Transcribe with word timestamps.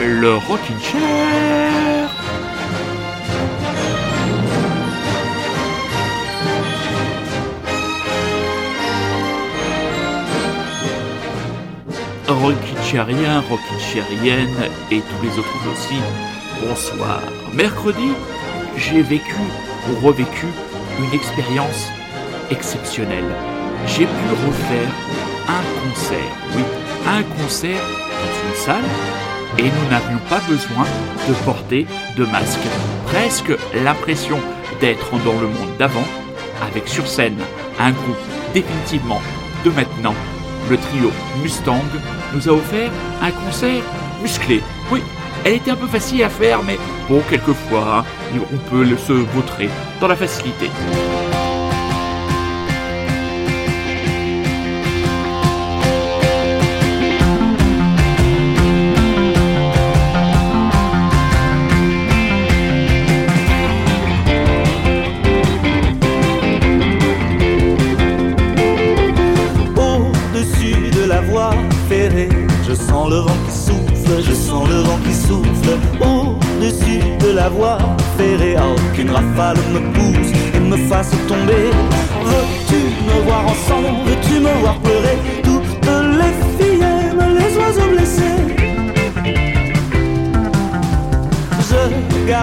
le 0.00 0.34
Rockin' 0.36 0.80
Chair. 0.80 2.10
Chairienne 13.78 14.48
et 14.90 15.00
tous 15.00 15.22
les 15.22 15.38
autres 15.38 15.72
aussi, 15.72 15.94
bonsoir. 16.60 17.22
Mercredi, 17.54 18.12
j'ai 18.76 19.02
vécu 19.02 19.34
ou 19.88 20.06
revécu 20.06 20.46
une 20.98 21.14
expérience 21.14 21.88
exceptionnelle. 22.50 23.34
J'ai 23.86 24.06
pu 24.06 24.28
refaire 24.46 24.90
un 25.48 25.62
concert, 25.82 26.32
oui, 26.56 26.62
un 27.06 27.22
concert 27.40 27.95
et 29.58 29.62
nous 29.64 29.90
n'avions 29.90 30.18
pas 30.28 30.40
besoin 30.48 30.84
de 31.28 31.34
porter 31.44 31.86
de 32.16 32.24
masque. 32.24 32.66
Presque 33.06 33.52
l'impression 33.84 34.38
d'être 34.80 35.10
dans 35.24 35.38
le 35.40 35.46
monde 35.46 35.76
d'avant, 35.78 36.04
avec 36.66 36.88
sur 36.88 37.06
scène 37.06 37.38
un 37.78 37.90
groupe 37.92 38.16
définitivement 38.54 39.20
de 39.64 39.70
maintenant. 39.70 40.14
Le 40.70 40.76
trio 40.76 41.10
Mustang 41.42 41.84
nous 42.34 42.48
a 42.48 42.52
offert 42.52 42.90
un 43.22 43.30
concert 43.30 43.82
musclé. 44.22 44.62
Oui, 44.90 45.02
elle 45.44 45.54
était 45.54 45.70
un 45.70 45.76
peu 45.76 45.86
facile 45.86 46.24
à 46.24 46.30
faire, 46.30 46.62
mais 46.62 46.78
bon, 47.08 47.22
quelquefois, 47.28 47.98
hein, 47.98 48.04
on 48.52 48.70
peut 48.70 48.86
se 48.96 49.12
vautrer 49.12 49.68
dans 50.00 50.08
la 50.08 50.16
facilité. 50.16 50.70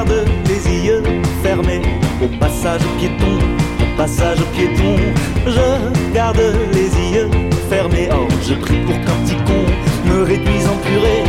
Garde 0.04 0.26
les 0.48 0.86
yeux 0.86 1.04
fermés 1.42 1.82
au 2.22 2.28
passage 2.40 2.82
piéton, 2.98 3.38
au 3.80 3.98
passage 3.98 4.40
piéton. 4.54 4.96
Je 5.46 6.14
garde 6.14 6.42
les 6.74 7.16
yeux 7.16 7.30
fermés, 7.70 8.10
oh, 8.12 8.28
je 8.48 8.54
prie 8.56 8.80
pour 8.86 8.96
qu'un 8.96 9.18
petit 9.24 9.36
con 9.46 9.64
me 10.06 10.24
réduise 10.24 10.68
en 10.68 10.78
purée. 10.78 11.24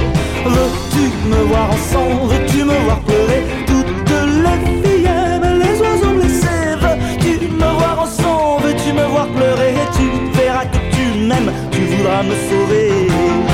Veux-tu 0.46 1.28
me 1.28 1.42
voir 1.48 1.70
ensemble, 1.70 2.32
veux-tu 2.32 2.64
me 2.64 2.74
voir 2.84 3.00
pleurer? 3.00 3.42
Toutes 3.66 4.10
les 4.44 4.88
filles 4.88 5.06
aiment 5.06 5.58
les 5.58 5.80
oiseaux 5.80 6.14
blessés. 6.18 6.76
Veux-tu 6.80 7.46
me 7.48 7.78
voir 7.78 8.00
ensemble, 8.02 8.66
veux-tu 8.66 8.92
me 8.92 9.04
voir 9.06 9.26
pleurer? 9.28 9.74
Tu 9.96 10.38
verras 10.38 10.64
que 10.66 10.78
tu 10.94 11.18
m'aimes, 11.20 11.52
tu 11.70 11.80
voudras 11.80 12.22
me 12.22 12.34
sauver. 12.48 13.53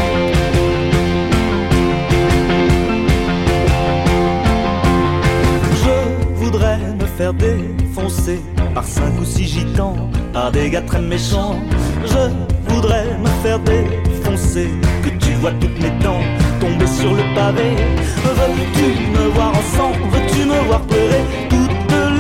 Faire 7.38 7.68
défoncer 7.76 8.41
par 8.74 8.84
cinq 8.84 9.12
ou 9.20 9.24
six 9.24 9.46
gitans, 9.46 9.96
par 10.32 10.50
des 10.50 10.70
gars 10.70 10.82
très 10.82 11.00
méchants. 11.00 11.56
Je 12.04 12.72
voudrais 12.72 13.06
me 13.18 13.28
faire 13.42 13.58
défoncer, 13.60 14.68
que 15.02 15.10
tu 15.24 15.32
vois 15.34 15.52
toutes 15.60 15.80
mes 15.80 15.91
dents 16.02 16.22
tomber 16.60 16.86
sur 16.86 17.12
le 17.14 17.22
pavé. 17.34 17.76
Veux-tu 18.24 19.10
me 19.10 19.28
voir 19.34 19.50
ensemble, 19.50 19.98
veux-tu 20.12 20.44
me 20.46 20.66
voir 20.66 20.80
pleurer? 20.82 21.24
Toutes 21.48 21.70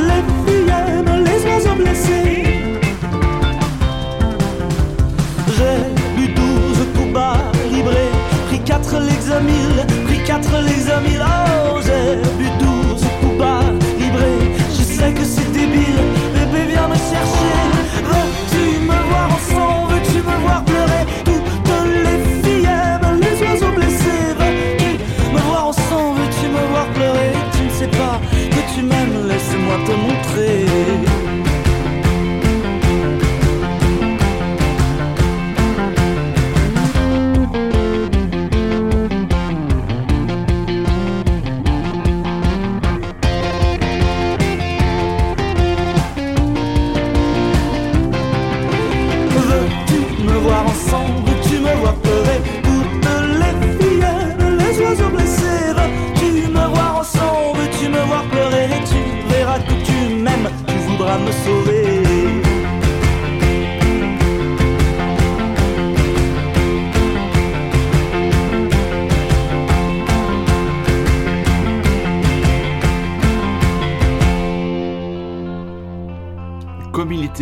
les 0.08 0.72
aiment 0.72 1.24
les 1.24 1.46
oiseaux 1.46 1.76
blessés. 1.76 2.44
J'ai 5.56 6.16
bu 6.16 6.28
douze 6.32 6.86
coups 6.94 7.72
librés, 7.72 8.12
pris 8.48 8.60
quatre 8.60 8.98
l'examile, 8.98 9.86
pris 10.06 10.22
quatre 10.24 10.56
l'examile. 10.62 11.22
Oh, 11.22 11.78
j'ai 11.84 12.16
bu 12.38 12.48
douze 12.58 12.69
débile, 15.70 15.96
bébé 16.34 16.66
viens 16.72 16.88
me 16.88 16.94
chercher. 16.94 17.59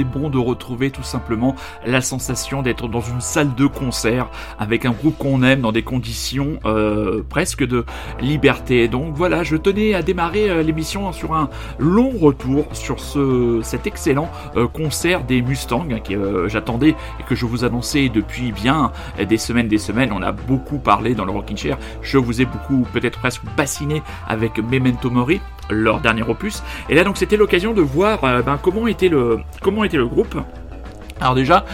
Bon 0.09 0.31
de 0.31 0.39
retrouver 0.39 0.91
tout 0.91 1.03
simplement 1.03 1.55
la 1.87 2.01
sensation 2.01 2.63
d'être 2.63 2.89
dans 2.89 3.01
une 3.01 3.21
salle 3.21 3.55
de 3.55 3.67
concert 3.67 4.29
avec 4.59 4.85
un 4.85 4.93
groupe 4.93 5.17
qu'on 5.19 5.43
aime 5.43 5.61
dans 5.61 5.73
des 5.73 5.83
conditions 5.83 6.59
euh, 6.65 7.23
presque 7.29 7.65
de 7.65 7.85
liberté. 8.21 8.89
Donc 8.89 9.15
voilà, 9.15 9.43
je 9.43 9.57
tenais 9.57 9.95
à 9.95 10.03
démarrer 10.03 10.51
euh, 10.51 10.63
l'émission 10.63 11.13
sur 11.13 11.35
un 11.35 11.49
long 11.79 12.11
retour 12.11 12.67
sur 12.73 13.01
ce, 13.01 13.61
cet 13.63 13.87
excellent 13.87 14.31
euh, 14.57 14.67
concert 14.67 15.25
des 15.25 15.43
Mustangs 15.43 15.87
hein, 15.91 16.01
que 16.01 16.49
j'attendais 16.49 16.91
et 17.21 17.23
que 17.29 17.35
je 17.35 17.47
vous 17.47 17.65
annonçais 17.65 18.09
depuis 18.09 18.53
bien 18.53 18.93
des 19.29 19.39
semaines, 19.39 19.69
des 19.69 19.79
semaines. 19.79 20.11
On 20.13 20.23
a 20.23 20.33
beaucoup 20.33 20.79
parlé 20.79 21.15
dans 21.15 21.25
le 21.25 21.33
Rockin' 21.33 21.57
Chair. 21.57 21.79
Je 22.03 22.19
vous 22.19 22.41
ai 22.41 22.45
beaucoup, 22.45 22.87
peut-être 22.93 23.19
presque 23.19 23.43
bassiné 23.57 24.03
avec 24.27 24.59
Memento 24.59 25.11
Mori 25.11 25.41
leur 25.71 26.01
dernier 26.01 26.23
opus. 26.23 26.63
Et 26.89 26.95
là 26.95 27.05
donc 27.05 27.17
c'était 27.17 27.37
l'occasion 27.37 27.73
de 27.73 27.83
voir 27.83 28.25
euh, 28.25 28.43
ben, 28.43 28.59
comment 28.61 28.87
était 28.87 29.09
le 29.09 29.41
comment 29.63 29.85
était 29.85 29.97
le 29.97 30.07
groupe. 30.07 30.37
Alors 31.21 31.35
déjà 31.35 31.65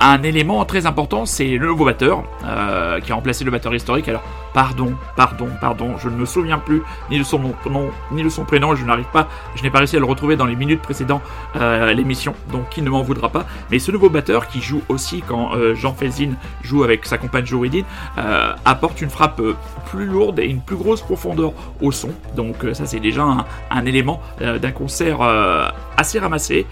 un 0.00 0.22
élément 0.22 0.64
très 0.64 0.86
important, 0.86 1.26
c'est 1.26 1.46
le 1.46 1.66
nouveau 1.66 1.84
batteur 1.84 2.24
euh, 2.44 3.00
qui 3.00 3.12
a 3.12 3.14
remplacé 3.14 3.44
le 3.44 3.50
batteur 3.50 3.74
historique. 3.74 4.08
Alors 4.08 4.22
pardon, 4.54 4.94
pardon, 5.16 5.48
pardon, 5.60 5.96
je 5.98 6.08
ne 6.08 6.16
me 6.16 6.24
souviens 6.24 6.58
plus 6.58 6.82
ni 7.10 7.18
de 7.18 7.24
son 7.24 7.38
nom 7.38 7.90
ni 8.10 8.22
de 8.22 8.28
son 8.28 8.44
prénom. 8.44 8.74
Je 8.74 8.84
n'arrive 8.84 9.06
pas, 9.12 9.28
je 9.54 9.62
n'ai 9.62 9.70
pas 9.70 9.78
réussi 9.78 9.96
à 9.96 10.00
le 10.00 10.04
retrouver 10.04 10.36
dans 10.36 10.46
les 10.46 10.56
minutes 10.56 10.82
précédentes 10.82 11.22
euh, 11.56 11.92
l'émission, 11.92 12.34
donc 12.50 12.68
qui 12.70 12.82
ne 12.82 12.90
m'en 12.90 13.02
voudra 13.02 13.28
pas. 13.28 13.44
Mais 13.70 13.78
ce 13.78 13.90
nouveau 13.90 14.10
batteur 14.10 14.48
qui 14.48 14.60
joue 14.60 14.82
aussi 14.88 15.22
quand 15.26 15.54
euh, 15.54 15.74
Jean 15.74 15.94
Felzin 15.94 16.32
joue 16.62 16.84
avec 16.84 17.06
sa 17.06 17.18
compagne 17.18 17.46
Joridine 17.46 17.84
euh, 18.18 18.52
apporte 18.64 19.00
une 19.00 19.10
frappe 19.10 19.40
euh, 19.40 19.54
plus 19.90 20.06
lourde 20.06 20.38
et 20.38 20.46
une 20.46 20.60
plus 20.60 20.76
grosse 20.76 21.00
profondeur 21.00 21.52
au 21.80 21.92
son. 21.92 22.10
Donc 22.36 22.64
euh, 22.64 22.74
ça 22.74 22.86
c'est 22.86 23.00
déjà 23.00 23.22
un, 23.22 23.44
un 23.70 23.86
élément 23.86 24.20
d'un 24.40 24.72
concert 24.72 25.20
assez 25.96 26.18
ramassé 26.18 26.66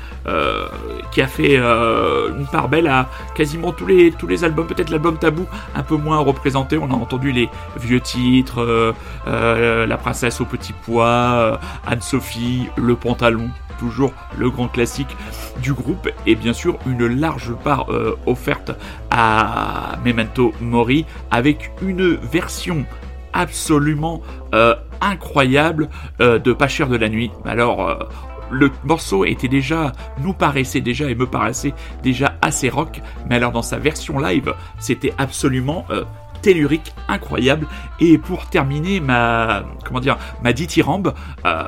qui 1.11 1.23
a 1.23 1.27
fait 1.27 1.57
une 1.57 2.47
part 2.51 2.69
belle 2.69 2.87
à 2.87 3.09
quasiment 3.35 3.73
tous 3.73 3.87
les 3.87 4.45
albums. 4.45 4.67
Peut-être 4.67 4.91
l'album 4.91 5.19
Tabou 5.19 5.47
un 5.75 5.83
peu 5.83 5.97
moins 5.97 6.19
représenté. 6.19 6.79
On 6.79 6.91
a 6.91 6.95
entendu 6.95 7.33
les 7.33 7.49
vieux 7.77 8.01
titres, 8.01 8.61
euh, 8.61 8.93
euh, 9.27 9.87
La 9.87 9.97
princesse 9.97 10.41
au 10.41 10.45
petit 10.45 10.73
pois, 10.73 11.07
euh, 11.07 11.57
Anne-Sophie, 11.87 12.69
Le 12.77 12.97
pantalon. 12.97 13.49
toujours 13.79 14.13
le 14.37 14.51
grand 14.51 14.69
classique 14.69 15.17
du 15.63 15.73
groupe, 15.73 16.11
et 16.27 16.35
bien 16.35 16.53
sûr 16.53 16.77
une 16.85 17.07
large 17.07 17.55
part 17.65 17.87
offerte 18.27 18.73
à 19.11 19.97
Memento 20.05 20.53
Mori 20.61 21.07
avec 21.31 21.73
une 21.81 22.15
version 22.17 22.85
absolument 23.33 24.21
incroyable 25.01 25.89
de 26.19 26.53
Pas 26.53 26.69
cher 26.69 26.89
de 26.89 26.97
la 26.99 27.09
nuit. 27.09 27.31
Alors 27.47 28.07
le 28.51 28.71
morceau 28.85 29.25
était 29.25 29.49
déjà, 29.49 29.93
nous 30.19 30.35
paraissait 30.35 30.83
déjà 30.83 31.09
et 31.09 31.15
me 31.15 31.27
paraissait 31.27 31.73
déjà 32.03 32.35
assez 32.43 32.69
rock, 32.69 33.01
mais 33.31 33.37
alors 33.37 33.53
dans 33.53 33.63
sa 33.63 33.79
version 33.79 34.19
live, 34.19 34.53
c'était 34.79 35.15
absolument 35.17 35.87
tellurique, 36.41 36.95
incroyable. 37.09 37.67
Et 38.01 38.19
pour 38.19 38.47
terminer 38.47 39.01
ma, 39.01 39.65
comment 39.85 40.01
dire, 40.01 40.19
ma 40.43 40.53
dithyrambe, 40.53 41.15
euh, 41.45 41.65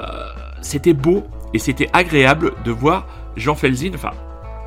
c'était 0.60 0.94
beau 0.94 1.24
et 1.54 1.58
c'était 1.58 1.88
agréable 1.92 2.52
de 2.64 2.70
voir 2.70 3.06
Jean 3.36 3.54
Felzin, 3.54 3.92
enfin, 3.94 4.10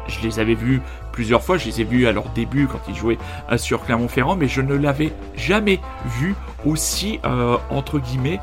je 0.07 0.19
les 0.21 0.39
avais 0.39 0.53
vus 0.53 0.81
plusieurs 1.11 1.41
fois, 1.41 1.57
je 1.57 1.65
les 1.65 1.81
ai 1.81 1.83
vus 1.83 2.07
à 2.07 2.11
leur 2.11 2.29
début 2.29 2.67
quand 2.67 2.81
ils 2.87 2.95
jouaient 2.95 3.17
euh, 3.51 3.57
sur 3.57 3.83
Clermont-Ferrand, 3.83 4.35
mais 4.35 4.47
je 4.47 4.61
ne 4.61 4.75
l'avais 4.75 5.11
jamais 5.35 5.79
vu 6.19 6.35
aussi, 6.65 7.19
euh, 7.25 7.57
entre 7.69 7.99
guillemets, 7.99 8.39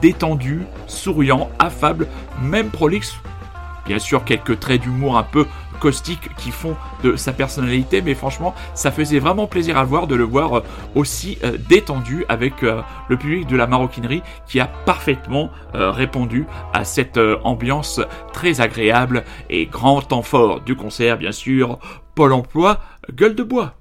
détendu, 0.00 0.62
souriant, 0.86 1.50
affable, 1.58 2.08
même 2.40 2.70
prolixe. 2.70 3.14
Bien 3.86 3.98
sûr, 3.98 4.24
quelques 4.24 4.60
traits 4.60 4.80
d'humour 4.80 5.18
un 5.18 5.24
peu 5.24 5.46
qui 6.36 6.50
font 6.50 6.76
de 7.02 7.16
sa 7.16 7.32
personnalité, 7.32 8.02
mais 8.02 8.14
franchement, 8.14 8.54
ça 8.74 8.90
faisait 8.90 9.18
vraiment 9.18 9.46
plaisir 9.46 9.78
à 9.78 9.84
voir 9.84 10.06
de 10.06 10.14
le 10.14 10.24
voir 10.24 10.62
aussi 10.94 11.38
détendu 11.68 12.24
avec 12.28 12.62
le 12.62 13.16
public 13.16 13.46
de 13.46 13.56
la 13.56 13.66
maroquinerie 13.66 14.22
qui 14.46 14.60
a 14.60 14.66
parfaitement 14.66 15.50
répondu 15.72 16.46
à 16.72 16.84
cette 16.84 17.20
ambiance 17.44 18.00
très 18.32 18.60
agréable 18.60 19.24
et 19.50 19.66
grand 19.66 20.00
temps 20.02 20.22
fort 20.22 20.60
du 20.60 20.76
concert, 20.76 21.18
bien 21.18 21.32
sûr, 21.32 21.78
Pôle 22.14 22.32
emploi, 22.32 22.78
gueule 23.12 23.34
de 23.34 23.42
bois. 23.42 23.74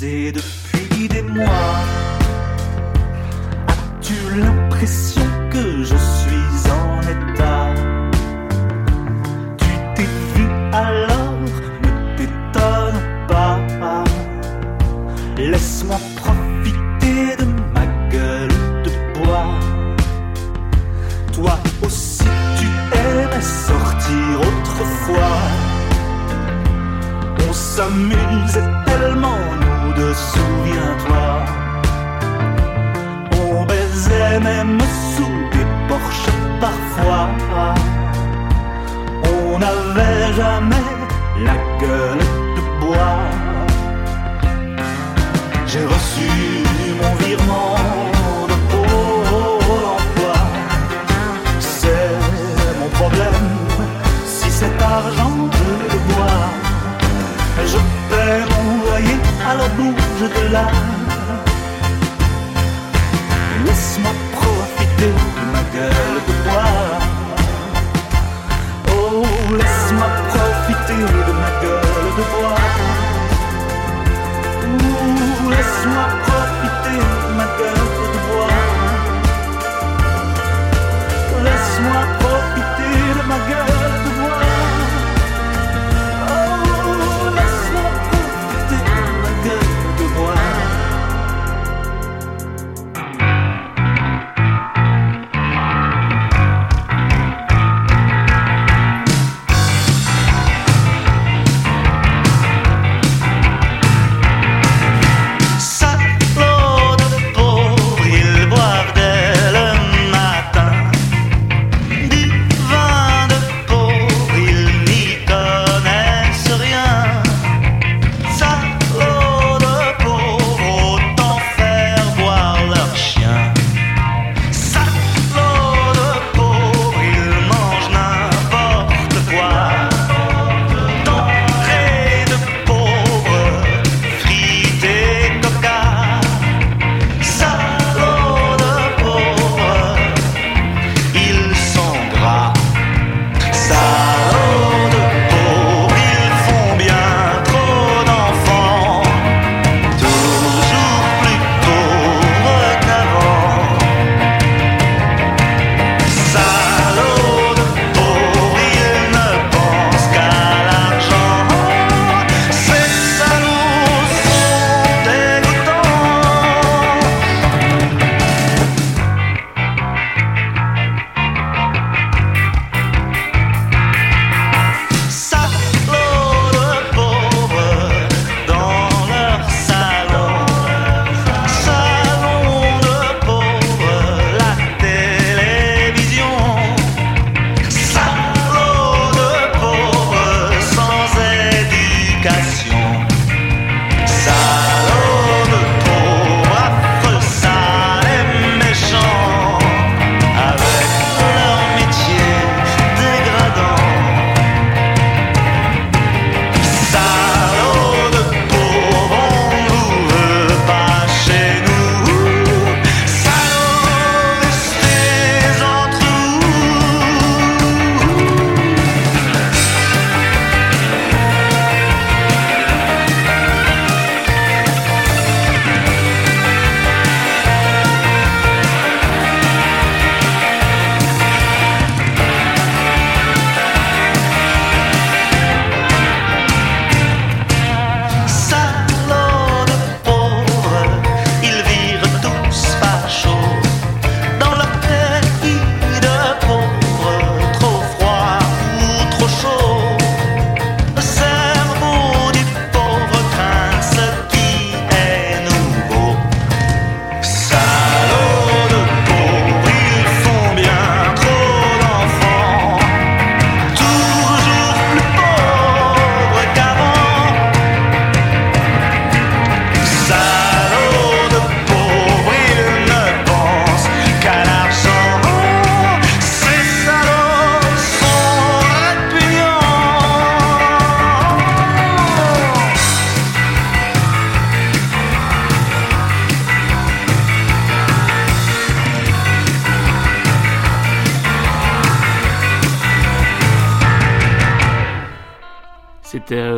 baiser 0.00 0.32
de 0.32 0.69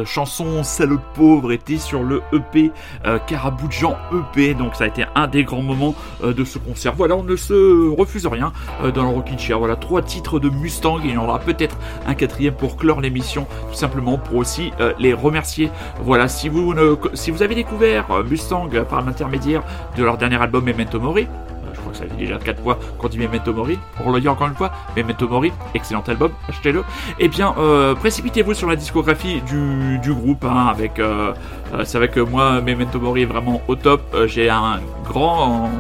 euh, 0.02 0.04
chanson 0.04 0.62
Salaud 0.62 0.96
de 0.96 1.02
pauvre 1.14 1.52
était 1.52 1.78
sur 1.78 2.02
le 2.02 2.22
EP 2.32 2.70
euh, 3.06 3.18
Caraboujan 3.26 3.96
EP, 4.12 4.54
donc 4.54 4.74
ça 4.74 4.84
a 4.84 4.86
été 4.86 5.04
un 5.14 5.26
des 5.26 5.44
grands 5.44 5.62
moments 5.62 5.94
euh, 6.22 6.32
de 6.32 6.44
ce 6.44 6.58
concert. 6.58 6.94
Voilà, 6.94 7.16
on 7.16 7.22
ne 7.22 7.36
se 7.36 7.90
refuse 7.90 8.26
rien 8.26 8.52
dans 8.94 9.02
le 9.02 9.08
Rockin' 9.08 9.38
Chair. 9.38 9.58
Voilà, 9.58 9.76
trois 9.76 10.02
titres 10.02 10.38
de 10.38 10.48
Mustang, 10.48 10.98
et 10.98 11.08
il 11.08 11.14
y 11.14 11.16
en 11.16 11.24
aura 11.24 11.38
peut-être 11.38 11.76
un 12.06 12.14
quatrième 12.14 12.54
pour 12.54 12.76
clore 12.76 13.00
l'émission, 13.00 13.46
tout 13.70 13.76
simplement 13.76 14.18
pour 14.18 14.36
aussi 14.36 14.72
les 14.98 15.12
remercier. 15.12 15.70
Voilà, 16.00 16.28
si 16.28 16.48
vous, 16.48 16.74
ne, 16.74 16.96
si 17.14 17.30
vous 17.30 17.42
avez 17.42 17.54
découvert 17.54 18.06
Mustang 18.28 18.68
par 18.88 19.02
l'intermédiaire 19.02 19.62
de 19.96 20.04
leur 20.04 20.18
dernier 20.18 20.40
album 20.40 20.64
Memento 20.64 21.00
Mori, 21.00 21.26
déjà 22.22 22.38
4 22.38 22.62
fois 22.62 22.78
qu'on 22.98 23.08
dit 23.08 23.18
Memento 23.18 23.52
Mori. 23.52 23.78
Pour 23.96 24.10
le 24.12 24.20
dire 24.20 24.32
encore 24.32 24.48
une 24.48 24.54
fois, 24.54 24.72
Memento 24.96 25.28
Mori, 25.28 25.52
excellent 25.74 26.04
album, 26.06 26.32
achetez-le. 26.48 26.84
Eh 27.18 27.28
bien, 27.28 27.54
euh, 27.58 27.94
précipitez-vous 27.94 28.54
sur 28.54 28.68
la 28.68 28.76
discographie 28.76 29.42
du, 29.42 30.12
groupe, 30.12 30.44
hein, 30.44 30.66
avec, 30.68 30.98
euh, 30.98 31.32
euh, 31.74 31.84
c'est 31.84 31.98
vrai 31.98 32.08
que 32.08 32.20
moi, 32.20 32.60
Memento 32.60 32.98
Mori 32.98 33.22
est 33.22 33.26
vraiment 33.26 33.62
au 33.68 33.76
top. 33.76 34.02
J'ai 34.26 34.48
un 34.50 34.80
grand 35.04 35.70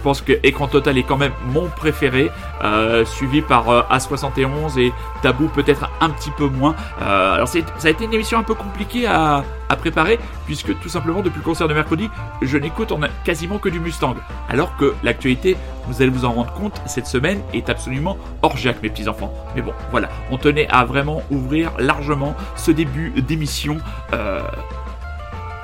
je 0.00 0.04
pense 0.04 0.22
que 0.22 0.32
Écran 0.42 0.66
Total 0.66 0.96
est 0.96 1.02
quand 1.02 1.18
même 1.18 1.32
mon 1.52 1.68
préféré, 1.68 2.30
euh, 2.64 3.04
suivi 3.04 3.42
par 3.42 3.68
euh, 3.68 3.82
A71 3.90 4.78
et 4.78 4.94
Tabou 5.20 5.48
peut-être 5.48 5.90
un 6.00 6.08
petit 6.08 6.30
peu 6.30 6.46
moins. 6.46 6.74
Euh, 7.02 7.34
alors 7.34 7.48
ça 7.48 7.58
a 7.84 7.90
été 7.90 8.06
une 8.06 8.14
émission 8.14 8.38
un 8.38 8.42
peu 8.42 8.54
compliquée 8.54 9.06
à, 9.06 9.44
préparer, 9.78 10.18
puisque 10.46 10.78
tout 10.80 10.88
simplement 10.88 11.20
depuis 11.20 11.38
le 11.38 11.44
concert 11.44 11.68
de 11.68 11.74
mercredi, 11.74 12.10
je 12.42 12.58
n'écoute 12.58 12.92
quasiment 13.24 13.58
que 13.58 13.68
du 13.68 13.78
Mustang. 13.78 14.16
Alors 14.48 14.76
que 14.76 14.94
l'actualité, 15.04 15.56
vous 15.86 16.02
allez 16.02 16.10
vous 16.10 16.24
en 16.24 16.32
rendre 16.32 16.52
compte, 16.54 16.82
cette 16.86 17.06
semaine 17.06 17.40
est 17.54 17.70
absolument 17.70 18.18
orgiaque, 18.42 18.82
mes 18.82 18.90
petits-enfants. 18.90 19.32
Mais 19.54 19.62
bon, 19.62 19.72
voilà, 19.92 20.08
on 20.30 20.38
tenait 20.38 20.66
à 20.70 20.84
vraiment 20.84 21.22
ouvrir 21.30 21.70
largement 21.78 22.34
ce 22.56 22.72
début 22.72 23.10
d'émission 23.22 23.78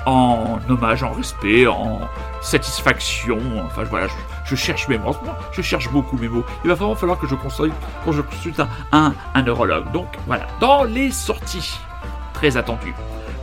en 0.07 0.59
hommage, 0.69 1.03
en 1.03 1.13
respect, 1.13 1.67
en 1.67 2.01
satisfaction. 2.41 3.39
Enfin, 3.67 3.83
voilà, 3.85 4.07
je, 4.45 4.55
cherche 4.55 4.89
mes 4.89 4.99
mots. 4.99 5.17
Je 5.53 5.61
cherche 5.61 5.91
beaucoup 5.91 6.17
mes 6.17 6.29
mots. 6.29 6.45
Il 6.65 6.69
va 6.69 6.75
vraiment 6.75 6.95
falloir 6.95 7.19
que 7.19 7.27
je 7.27 7.35
consulte, 7.35 7.75
je 8.11 8.21
consulte 8.21 8.63
un, 8.93 9.13
un, 9.35 9.43
neurologue. 9.43 9.91
Donc, 9.93 10.07
voilà. 10.27 10.47
Dans 10.61 10.85
les 10.85 11.11
sorties, 11.11 11.79
très 12.33 12.57
attendues. 12.57 12.95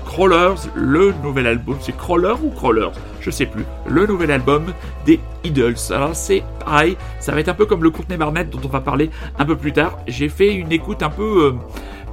Crawlers, 0.05 0.69
le 0.75 1.11
nouvel 1.23 1.47
album, 1.47 1.77
c'est 1.81 1.95
Crawler 1.97 2.35
ou 2.43 2.51
Crawlers? 2.51 2.91
Je 3.19 3.31
sais 3.31 3.45
plus. 3.45 3.65
Le 3.87 4.05
nouvel 4.05 4.31
album 4.31 4.65
des 5.05 5.19
Idols. 5.43 5.75
Alors 5.89 6.15
c'est 6.15 6.43
pareil, 6.63 6.97
ça 7.19 7.31
va 7.31 7.39
être 7.39 7.49
un 7.49 7.53
peu 7.53 7.65
comme 7.65 7.81
le 7.81 7.89
Courtney 7.89 8.17
Barnett 8.17 8.49
dont 8.49 8.59
on 8.63 8.67
va 8.67 8.79
parler 8.81 9.09
un 9.39 9.45
peu 9.45 9.55
plus 9.55 9.73
tard. 9.73 9.97
J'ai 10.07 10.29
fait 10.29 10.53
une 10.53 10.71
écoute 10.71 11.01
un 11.01 11.09
peu... 11.09 11.45
Euh, 11.47 11.53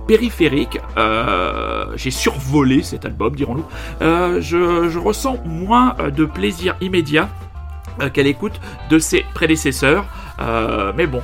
périphérique. 0.07 0.79
Euh, 0.97 1.87
j'ai 1.97 2.11
survolé 2.11 2.83
cet 2.83 3.05
album, 3.05 3.35
dirons-nous. 3.35 3.65
Euh, 4.03 4.41
je, 4.41 4.99
ressens 4.99 5.39
moins 5.45 5.95
euh, 5.99 6.11
de 6.11 6.25
plaisir 6.25 6.77
immédiat 6.81 7.29
qu'à 8.15 8.23
l'écoute 8.23 8.61
de 8.89 8.99
ses 8.99 9.27
prédécesseurs. 9.35 10.07
mais 10.97 11.07
bon, 11.07 11.21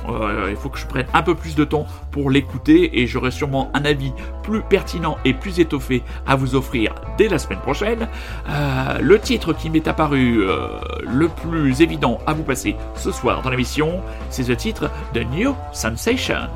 il 0.47 0.55
faut 0.55 0.69
que 0.69 0.77
je 0.77 0.85
prenne 0.85 1.07
un 1.11 1.23
peu 1.23 1.33
plus 1.33 1.55
de 1.55 1.63
temps 1.63 1.87
pour 2.11 2.29
l'écouter 2.29 3.01
et 3.01 3.07
j'aurai 3.07 3.31
sûrement 3.31 3.71
un 3.73 3.83
avis 3.83 4.11
plus 4.43 4.61
pertinent 4.61 5.17
et 5.25 5.33
plus 5.33 5.59
étoffé 5.59 6.03
à 6.27 6.35
vous 6.35 6.53
offrir 6.53 6.93
dès 7.17 7.29
la 7.29 7.39
semaine 7.39 7.61
prochaine. 7.61 8.07
le 9.01 9.19
titre 9.19 9.53
qui 9.53 9.71
m'est 9.71 9.87
apparu 9.87 10.45
le 11.01 11.27
plus 11.29 11.81
évident 11.81 12.19
à 12.27 12.33
vous 12.33 12.43
passer 12.43 12.75
ce 12.95 13.11
soir 13.11 13.41
dans 13.41 13.49
l'émission, 13.49 14.01
c'est 14.29 14.47
le 14.47 14.55
titre 14.55 14.91
de 15.15 15.23
New 15.23 15.55
Sensation. 15.73 16.47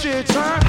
shit, 0.00 0.26
turn 0.28 0.67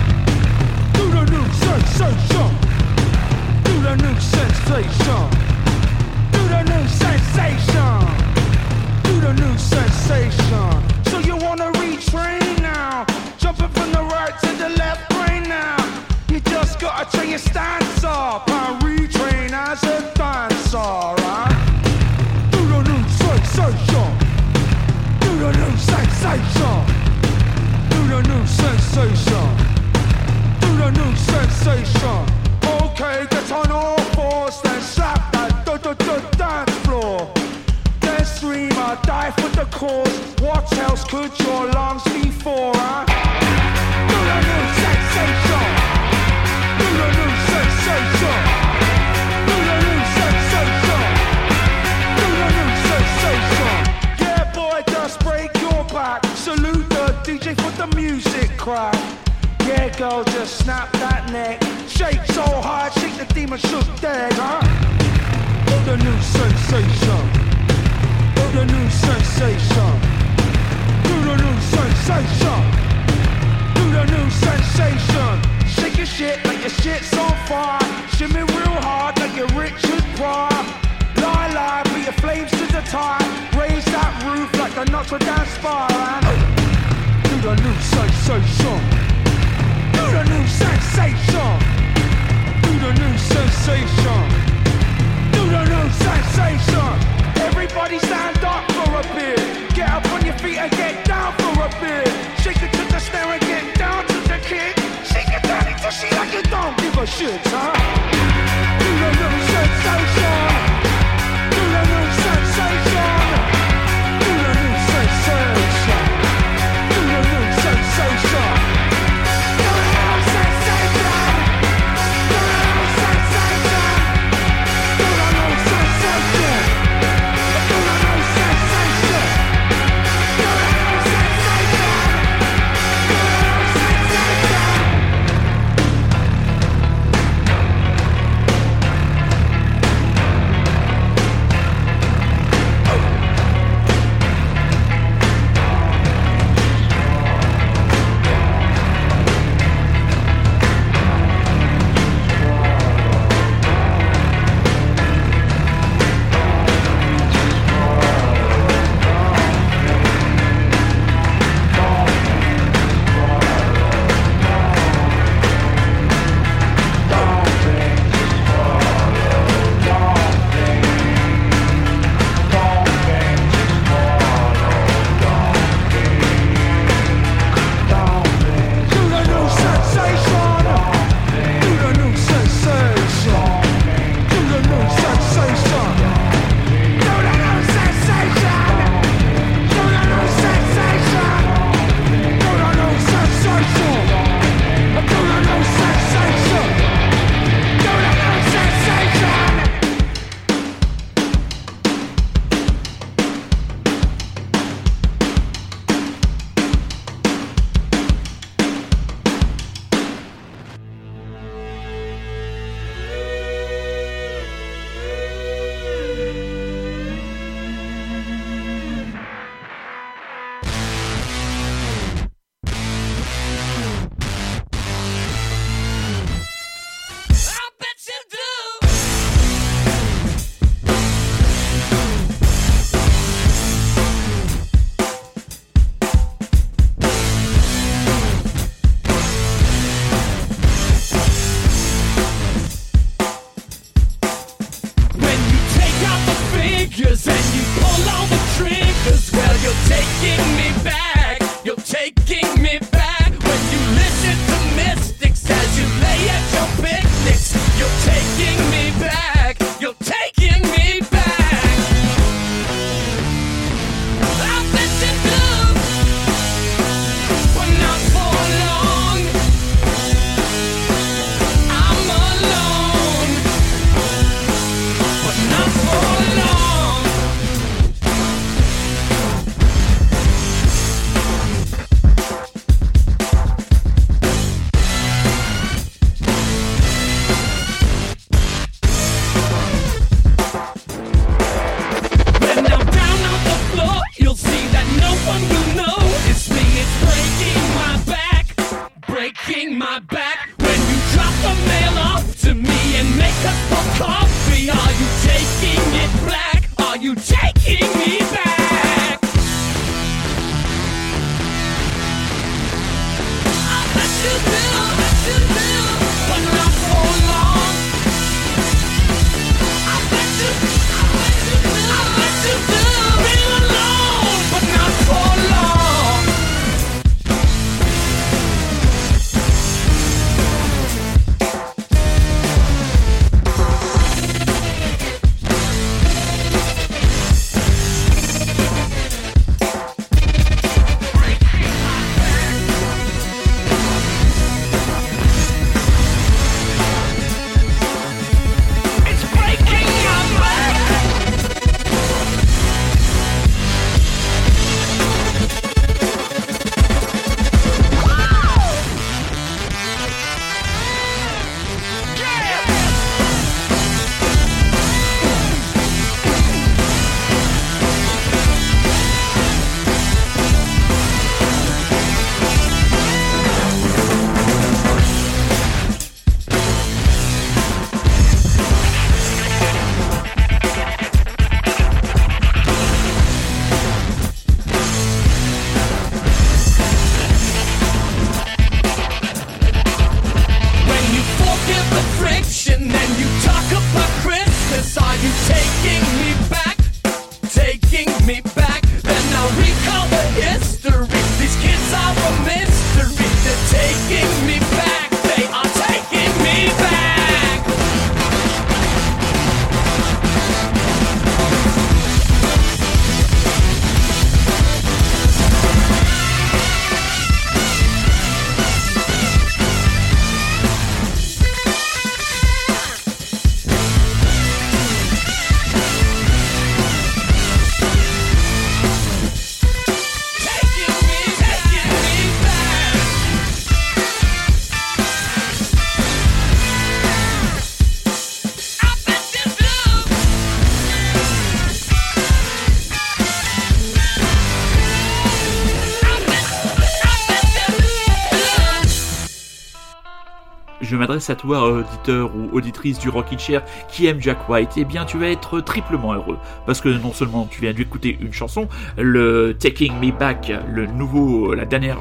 à 451.28 451.36
toi, 451.36 451.68
auditeur 451.68 452.32
ou 452.34 452.56
auditrice 452.56 453.00
du 453.00 453.10
Rocky 453.10 453.38
Chair 453.38 453.64
qui 453.90 454.06
aime 454.06 454.22
Jack 454.22 454.48
White, 454.48 454.72
eh 454.78 454.86
bien 454.86 455.04
tu 455.04 455.18
vas 455.18 455.28
être 455.28 455.60
triplement 455.60 456.14
heureux. 456.14 456.38
Parce 456.66 456.80
que 456.80 456.90
non 456.90 457.12
seulement 457.12 457.48
tu 457.50 457.62
viens 457.62 457.74
d'écouter 457.74 458.18
une 458.22 458.32
chanson, 458.32 458.70
le 458.98 459.56
Taking 459.60 459.94
Me 460.00 460.18
Back, 460.18 460.52
le 460.72 460.86
nouveau, 460.86 461.54
la 461.54 461.66
dernière 461.66 462.00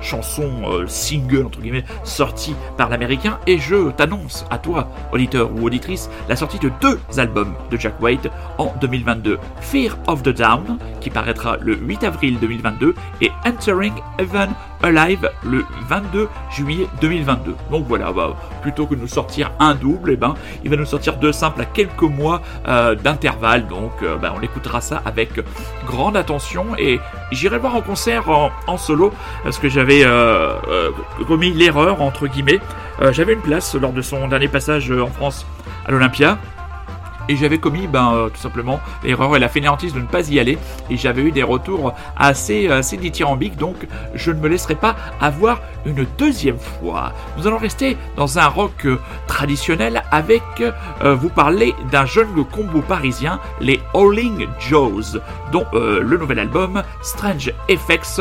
chanson 0.00 0.50
euh, 0.66 0.86
single 0.86 1.46
entre 1.46 1.60
guillemets 1.60 1.84
sortie 2.04 2.54
par 2.76 2.88
l'américain, 2.88 3.38
et 3.46 3.58
je 3.58 3.90
t'annonce 3.92 4.44
à 4.50 4.58
toi, 4.58 4.90
auditeur 5.12 5.50
ou 5.54 5.66
auditrice, 5.66 6.10
la 6.28 6.36
sortie 6.36 6.58
de 6.58 6.70
deux 6.80 6.98
albums 7.16 7.54
de 7.70 7.76
Jack 7.76 8.00
White 8.02 8.28
en 8.58 8.74
2022. 8.80 9.38
Fear 9.60 9.96
of 10.06 10.22
the 10.22 10.30
Down, 10.30 10.78
qui 11.00 11.10
paraîtra 11.10 11.56
le 11.58 11.76
8 11.76 12.04
avril 12.04 12.38
2022, 12.40 12.94
et 13.20 13.30
Entering 13.46 13.94
Heaven 14.18 14.50
Alive 14.82 15.30
le 15.44 15.64
22 15.88 16.28
juillet 16.50 16.86
2022. 17.00 17.56
Donc 17.70 17.86
voilà, 17.88 18.12
bah, 18.12 18.36
plutôt 18.62 18.86
que 18.86 18.94
de 18.94 19.00
nous 19.00 19.08
sortir 19.08 19.52
un 19.58 19.74
double, 19.74 20.12
eh 20.12 20.16
ben, 20.16 20.34
il 20.64 20.70
va 20.70 20.76
nous 20.76 20.84
sortir 20.84 21.16
deux 21.16 21.32
simples 21.32 21.60
à 21.62 21.64
quelques 21.64 22.02
mois 22.02 22.42
euh, 22.66 22.94
d'intervalle. 22.94 23.66
Donc 23.66 23.92
euh, 24.02 24.16
bah, 24.16 24.34
on 24.36 24.42
écoutera 24.42 24.80
ça 24.80 25.02
avec 25.04 25.40
grande 25.86 26.16
attention 26.16 26.66
et 26.78 27.00
j'irai 27.32 27.58
voir 27.58 27.74
en 27.74 27.80
concert 27.80 28.28
en, 28.28 28.78
solo 28.78 29.12
parce 29.42 29.58
que 29.58 29.68
j'avais 29.68 30.02
euh, 30.04 30.90
commis 31.26 31.52
l'erreur 31.52 32.00
entre 32.02 32.26
guillemets. 32.26 32.60
j'avais 33.10 33.32
une 33.32 33.40
place 33.40 33.74
lors 33.74 33.92
de 33.92 34.02
son 34.02 34.28
dernier 34.28 34.48
passage 34.48 34.90
en 34.90 35.08
France 35.08 35.46
à 35.86 35.90
l'Olympia 35.90 36.38
et 37.28 37.36
j'avais 37.36 37.58
commis 37.58 37.86
ben, 37.86 38.12
euh, 38.14 38.28
tout 38.28 38.40
simplement 38.40 38.80
l'erreur 39.04 39.36
et 39.36 39.38
la 39.38 39.48
fainéantise 39.48 39.92
de 39.94 40.00
ne 40.00 40.06
pas 40.06 40.28
y 40.30 40.40
aller. 40.40 40.58
Et 40.90 40.96
j'avais 40.96 41.22
eu 41.22 41.32
des 41.32 41.42
retours 41.42 41.94
assez, 42.16 42.68
assez 42.68 42.96
dithyrambiques. 42.96 43.56
Donc 43.56 43.76
je 44.14 44.30
ne 44.30 44.40
me 44.40 44.48
laisserai 44.48 44.74
pas 44.74 44.96
avoir 45.20 45.60
une 45.86 46.06
deuxième 46.18 46.58
fois. 46.58 47.12
Nous 47.36 47.46
allons 47.46 47.58
rester 47.58 47.96
dans 48.16 48.38
un 48.38 48.46
rock 48.46 48.86
euh, 48.86 48.98
traditionnel 49.26 50.02
avec 50.10 50.42
euh, 50.60 51.14
vous 51.14 51.28
parler 51.28 51.74
d'un 51.90 52.06
jeune 52.06 52.44
combo 52.44 52.80
parisien, 52.80 53.40
les 53.60 53.80
Howling 53.94 54.46
Joes, 54.58 55.18
dont 55.52 55.66
le 55.72 56.16
nouvel 56.16 56.38
album 56.38 56.82
Strange 57.02 57.52
Effects 57.68 58.20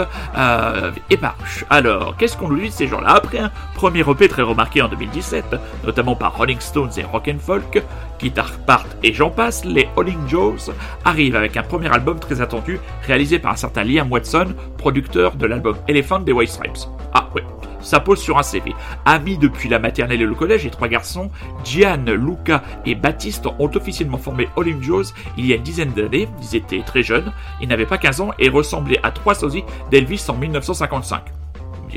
est 1.10 1.18
paru. 1.18 1.66
Alors, 1.70 2.16
qu'est-ce 2.18 2.38
qu'on 2.38 2.50
nous 2.50 2.60
dit 2.60 2.68
de 2.68 2.74
ces 2.74 2.88
gens-là 2.88 3.10
Après 3.10 3.40
un 3.40 3.52
premier 3.76 4.02
EP 4.02 4.28
très 4.28 4.42
remarqué 4.42 4.82
en 4.82 4.88
2017, 4.88 5.56
notamment 5.86 6.16
par 6.16 6.36
Rolling 6.38 6.60
Stones 6.60 6.92
et 6.98 7.04
Rock 7.04 7.30
and 7.34 7.40
Folk, 7.40 7.82
Guitar 8.20 8.52
Part 8.66 8.86
et 9.04 9.14
j'en 9.14 9.30
passe, 9.30 9.64
les 9.66 9.88
Holling 9.96 10.28
Joes 10.28 10.72
arrivent 11.06 11.36
avec 11.36 11.58
un 11.58 11.64
premier 11.64 11.90
album 11.90 12.20
très 12.20 12.42
attendu 12.42 12.80
réalisé 13.06 13.40
par 13.40 13.54
un 13.54 13.56
certain 13.56 13.84
Liam 13.84 14.12
Watson, 14.12 14.54
producteur 14.78 15.36
de 15.36 15.46
l'album 15.46 15.78
Elephant 15.88 16.20
des 16.20 16.32
White 16.32 16.50
Stripes. 16.50 16.78
Ah 17.14 17.30
ouais, 17.36 17.44
ça 17.82 18.00
pose 18.00 18.20
sur 18.20 18.38
un 18.38 18.44
CV. 18.44 18.74
Amis 19.06 19.38
depuis 19.38 19.70
la 19.70 19.80
maternelle 19.80 20.22
et 20.22 20.26
le 20.26 20.36
collège, 20.36 20.66
et 20.66 20.70
trois 20.70 20.88
garçons, 20.88 21.30
Gian, 21.64 22.06
Luca 22.06 22.64
et 22.86 22.96
Baptiste, 22.96 23.48
ont 23.60 23.72
officiellement 23.76 24.18
formé 24.18 24.50
Holling 24.56 24.82
Joes 24.82 25.14
il 25.38 25.46
y 25.46 25.54
a 25.54 25.56
une 25.56 25.64
dizaine 25.64 25.92
d'années. 25.92 26.28
Ils 26.42 26.56
étaient 26.56 26.84
très 26.86 27.04
jeunes, 27.04 27.32
ils 27.62 27.68
n'avaient 27.68 27.86
pas 27.86 27.98
15 27.98 28.22
ans 28.22 28.32
et 28.40 28.50
ressemblaient 28.50 29.00
à 29.04 29.12
trois 29.12 29.36
sosies 29.36 29.64
d'Elvis 29.92 30.26
en 30.30 30.34
1955 30.34 31.24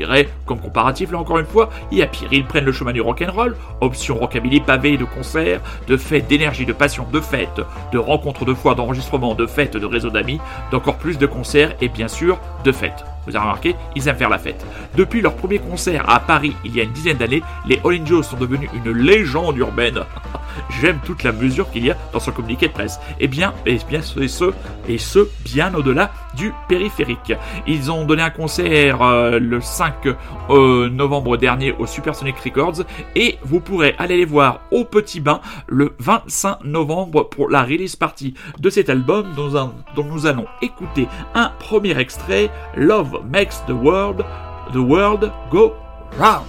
dirais, 0.01 0.29
comme 0.45 0.59
comparatif 0.59 1.11
là 1.11 1.19
encore 1.19 1.39
une 1.39 1.45
fois, 1.45 1.69
il 1.91 1.99
y 1.99 2.01
a 2.01 2.07
pire. 2.07 2.29
Ils 2.31 2.45
prennent 2.45 2.65
le 2.65 2.71
chemin 2.71 2.93
du 2.93 3.01
rock'n'roll, 3.01 3.55
option 3.81 4.17
rockabilly 4.17 4.61
pavé 4.61 4.97
de 4.97 5.05
concerts, 5.05 5.61
de 5.87 5.97
fêtes, 5.97 6.27
d'énergie, 6.27 6.65
de 6.65 6.73
passion, 6.73 7.05
de 7.11 7.19
fêtes, 7.19 7.61
de 7.91 7.97
rencontres 7.97 8.45
de 8.45 8.53
foi, 8.53 8.75
d'enregistrements, 8.75 9.35
de 9.35 9.45
fêtes, 9.45 9.77
de 9.77 9.85
réseaux 9.85 10.09
d'amis, 10.09 10.39
d'encore 10.71 10.97
plus 10.97 11.17
de 11.17 11.25
concerts 11.25 11.75
et 11.81 11.89
bien 11.89 12.07
sûr 12.07 12.39
de 12.63 12.71
fêtes. 12.71 13.05
Vous 13.25 13.35
avez 13.35 13.43
remarqué, 13.43 13.75
ils 13.95 14.07
aiment 14.07 14.17
faire 14.17 14.29
la 14.29 14.39
fête. 14.39 14.65
Depuis 14.95 15.21
leur 15.21 15.35
premier 15.35 15.59
concert 15.59 16.09
à 16.09 16.19
Paris 16.19 16.55
il 16.63 16.75
y 16.75 16.79
a 16.79 16.83
une 16.83 16.91
dizaine 16.91 17.17
d'années, 17.17 17.43
les 17.65 17.79
All 17.85 18.23
sont 18.23 18.37
devenus 18.37 18.69
une 18.73 18.91
légende 18.91 19.57
urbaine. 19.57 19.99
J'aime 20.81 20.99
toute 21.05 21.23
la 21.23 21.31
mesure 21.31 21.69
qu'il 21.71 21.85
y 21.85 21.91
a 21.91 21.97
dans 22.13 22.19
son 22.19 22.31
communiqué 22.31 22.67
de 22.67 22.73
presse. 22.73 22.99
Et 23.19 23.25
eh 23.25 23.27
bien, 23.27 23.53
et 23.65 23.77
bien 23.87 24.01
et 24.19 24.27
ce, 24.27 24.53
et 24.87 24.97
ce 24.97 25.29
bien 25.43 25.73
au-delà 25.73 26.11
du 26.35 26.53
périphérique. 26.67 27.33
Ils 27.67 27.91
ont 27.91 28.05
donné 28.05 28.21
un 28.21 28.29
concert 28.29 29.01
euh, 29.01 29.39
le 29.39 29.61
5 29.61 30.07
euh, 30.49 30.89
novembre 30.89 31.37
dernier 31.37 31.73
au 31.73 31.85
Supersonic 31.85 32.37
Records 32.39 32.83
et 33.15 33.37
vous 33.43 33.59
pourrez 33.59 33.95
aller 33.97 34.17
les 34.17 34.25
voir 34.25 34.61
au 34.71 34.85
Petit 34.85 35.19
Bain 35.19 35.41
le 35.67 35.95
25 35.99 36.63
novembre 36.63 37.23
pour 37.23 37.49
la 37.49 37.63
release 37.63 37.95
party 37.95 38.33
de 38.59 38.69
cet 38.69 38.89
album 38.89 39.33
dont, 39.35 40.03
nous 40.03 40.25
allons 40.25 40.45
écouter 40.61 41.07
un 41.35 41.51
premier 41.59 41.97
extrait, 41.97 42.49
Love 42.75 43.21
makes 43.29 43.63
the 43.67 43.71
world, 43.71 44.25
the 44.73 44.77
world 44.77 45.31
go 45.51 45.73
round. 46.17 46.45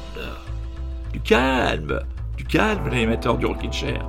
Du 1.12 1.20
calme, 1.20 2.00
du 2.36 2.44
calme, 2.44 2.88
l'animateur 2.90 3.36
du 3.36 3.46
Rockin' 3.46 3.72
Chair. 3.72 4.04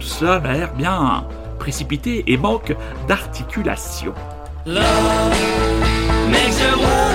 Tout 0.00 0.06
cela 0.06 0.40
m'a 0.40 0.52
l'air 0.52 0.74
bien 0.74 1.24
précipité 1.58 2.24
et 2.26 2.36
manque 2.36 2.74
d'articulation. 3.08 4.12
Love 4.66 5.30
makes 6.30 6.56
the 6.58 6.78
world 6.78 7.13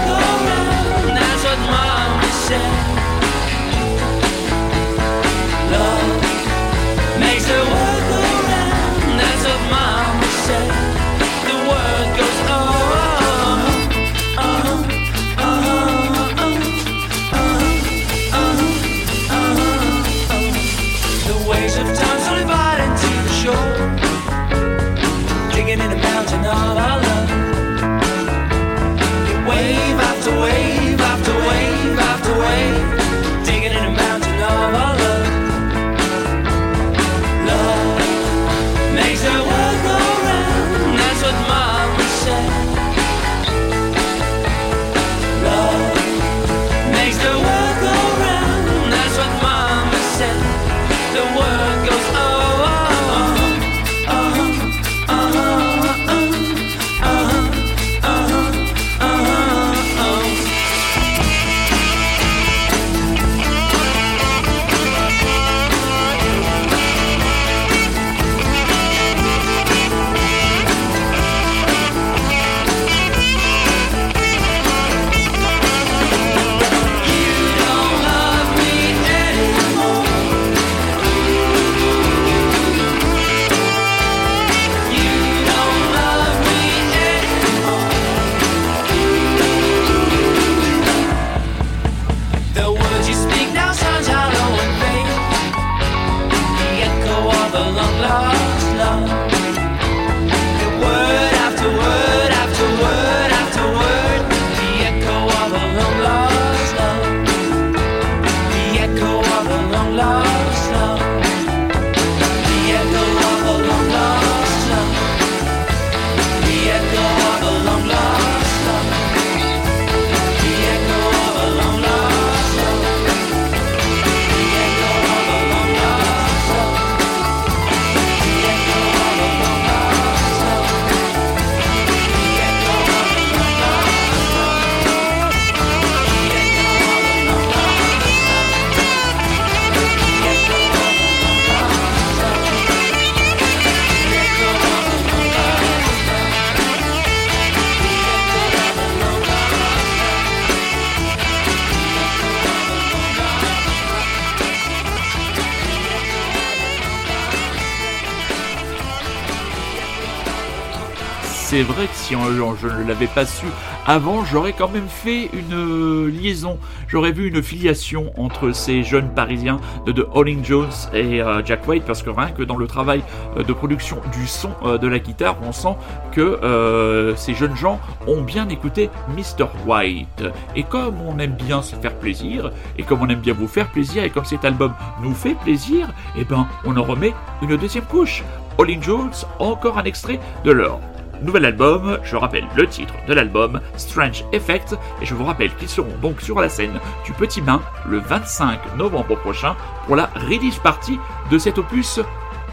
c'est 161.49 161.63
vrai 161.63 161.87
que 161.87 161.95
si 161.95 162.13
je 162.13 162.67
ne 162.67 162.87
l'avais 162.87 163.07
pas 163.07 163.25
su 163.25 163.47
avant, 163.87 164.23
j'aurais 164.23 164.53
quand 164.53 164.69
même 164.69 164.87
fait 164.87 165.31
une 165.33 165.55
euh, 165.55 166.11
liaison. 166.11 166.59
J'aurais 166.87 167.11
vu 167.11 167.27
une 167.27 167.41
filiation 167.41 168.13
entre 168.21 168.51
ces 168.51 168.83
jeunes 168.83 169.09
parisiens 169.15 169.59
de, 169.87 170.07
Holling 170.13 170.45
Jones 170.45 170.69
et 170.93 171.23
euh, 171.23 171.43
Jack 171.43 171.67
White, 171.67 171.85
parce 171.87 172.03
que 172.03 172.11
rien 172.11 172.29
que 172.29 172.43
dans 172.43 172.55
le 172.55 172.67
travail 172.67 173.01
euh, 173.35 173.43
de 173.43 173.51
production 173.51 173.99
du 174.11 174.27
son 174.27 174.51
de 174.63 174.87
la 174.87 174.99
guitare, 174.99 175.37
on 175.41 175.51
sent 175.51 175.75
que 176.11 177.15
ces 177.17 177.33
jeunes 177.33 177.55
gens 177.55 177.79
ont 178.05 178.21
bien 178.21 178.47
écouté 178.49 178.91
Mr. 179.17 179.47
White. 179.65 180.25
Et 180.55 180.61
comme 180.61 181.01
on 181.01 181.17
aime 181.17 181.33
bien 181.33 181.63
se 181.63 181.75
faire 181.75 181.95
plaisir, 181.95 182.51
et 182.77 182.83
comme 182.83 183.01
on 183.01 183.09
aime 183.09 183.21
bien 183.21 183.33
vous 183.33 183.47
faire 183.47 183.71
plaisir, 183.71 184.03
et 184.03 184.11
comme 184.11 184.25
cet 184.25 184.45
album 184.45 184.75
nous 185.01 185.15
fait 185.15 185.33
plaisir, 185.33 185.87
eh 186.15 186.25
ben 186.25 186.45
on 186.63 186.77
en 186.77 186.83
remet 186.83 187.15
une 187.41 187.57
deuxième 187.57 187.85
couche. 187.85 188.23
Holling 188.59 188.83
Jones, 188.83 189.13
encore 189.39 189.79
un 189.79 189.85
extrait 189.85 190.19
de 190.43 190.51
leur 190.51 190.79
nouvel 191.21 191.45
album. 191.45 191.99
Je 192.03 192.15
rappelle 192.15 192.47
le 192.55 192.67
titre 192.67 192.93
de 193.07 193.13
l'album, 193.13 193.61
Strange 193.77 194.25
Effect, 194.31 194.75
et 195.01 195.05
je 195.05 195.15
vous 195.15 195.25
rappelle 195.25 195.53
qu'ils 195.55 195.69
seront 195.69 195.97
donc 196.01 196.21
sur 196.21 196.39
la 196.39 196.49
scène 196.49 196.79
du 197.05 197.13
Petit 197.13 197.41
Bain 197.41 197.61
le 197.87 197.99
25 197.99 198.75
novembre 198.77 199.15
prochain 199.15 199.55
pour 199.85 199.95
la 199.95 200.07
release 200.15 200.59
party 200.59 200.99
de 201.31 201.37
cet 201.37 201.57
opus 201.57 201.99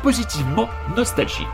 positivement 0.02 0.68
nostalgique. 0.96 1.46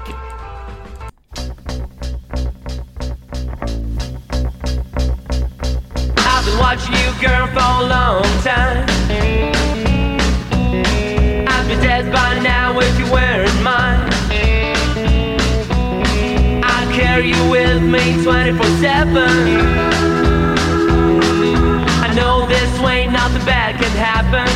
With 17.21 17.83
me 17.83 18.23
24 18.25 18.65
7. 18.81 19.17
I 22.01 22.13
know 22.17 22.47
this 22.47 22.81
way 22.81 23.07
nothing 23.07 23.45
bad 23.45 23.77
can 23.77 23.93
happen. 24.01 24.49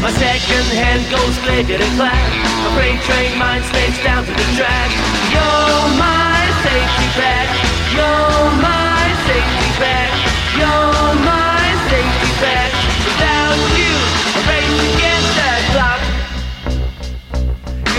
My 0.00 0.10
second 0.12 0.64
hand 0.72 1.04
goes 1.10 1.36
clickety 1.44 1.84
clack. 1.96 2.24
My 2.64 2.70
freight 2.74 3.00
train 3.04 3.38
mind 3.38 3.64
stays 3.66 4.02
down 4.02 4.24
to 4.24 4.32
the 4.32 4.48
track. 4.56 4.90
You're 5.28 5.88
my 6.00 6.40
safety 6.64 7.08
pack. 7.20 7.48
You're 7.92 8.48
my 8.64 9.04
safety 9.28 9.68
pack. 9.76 10.10
You're 10.56 10.91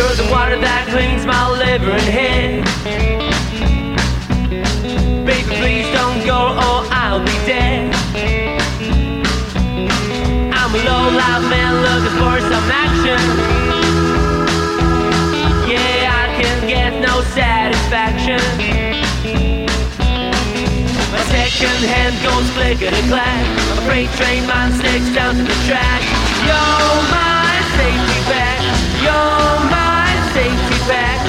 You're 0.03 0.19
the 0.19 0.31
water 0.35 0.59
that 0.59 0.83
cleans 0.91 1.23
my 1.23 1.47
liver 1.47 1.95
and 1.95 2.09
head. 2.11 2.59
Baby, 5.23 5.47
please 5.63 5.87
don't 5.95 6.19
go 6.27 6.59
or 6.59 6.83
I'll 6.91 7.23
be 7.23 7.31
dead. 7.47 7.87
I'm 10.51 10.75
a 10.75 10.81
low 10.83 11.07
life 11.07 11.47
man 11.47 11.73
looking 11.87 12.15
for 12.19 12.35
some 12.51 12.67
action. 12.67 13.21
Yeah, 15.71 16.11
I 16.11 16.35
can 16.35 16.67
get 16.67 16.99
no 16.99 17.23
satisfaction. 17.31 18.43
My 21.15 21.23
second 21.31 21.79
hand 21.87 22.19
goes 22.19 22.43
clickety 22.59 23.07
clack. 23.07 23.47
My 23.71 23.79
freight 23.87 24.11
train 24.19 24.43
mine 24.51 24.75
sticks 24.75 25.15
down 25.15 25.39
to 25.39 25.43
the 25.47 25.59
track. 25.63 26.03
You're 26.43 26.99
my 27.07 27.55
safety 27.79 28.19
back. 28.27 28.59
You're 28.99 29.71
my 29.71 29.82
back. 30.87 31.22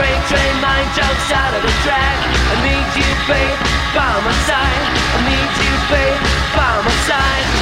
Freight 0.00 0.22
train 0.32 0.54
mine 0.64 0.88
jumps 0.96 1.28
out 1.30 1.52
of 1.52 1.60
the 1.60 1.74
track. 1.84 2.16
I 2.52 2.56
need 2.64 2.88
you, 2.96 3.08
babe, 3.28 3.60
by 3.92 4.08
my 4.24 4.32
side. 4.48 4.84
I 5.12 5.18
need 5.28 5.50
you, 5.60 5.72
babe, 5.92 6.20
by 6.56 6.72
my 6.80 6.94
side. 7.04 7.59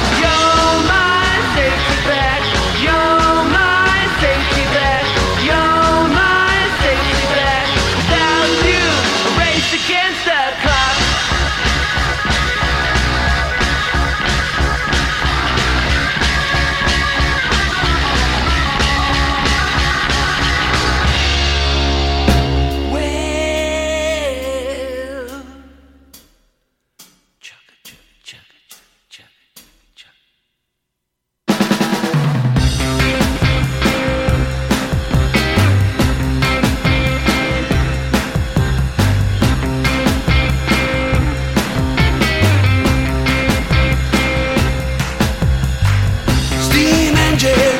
changes 47.39 47.78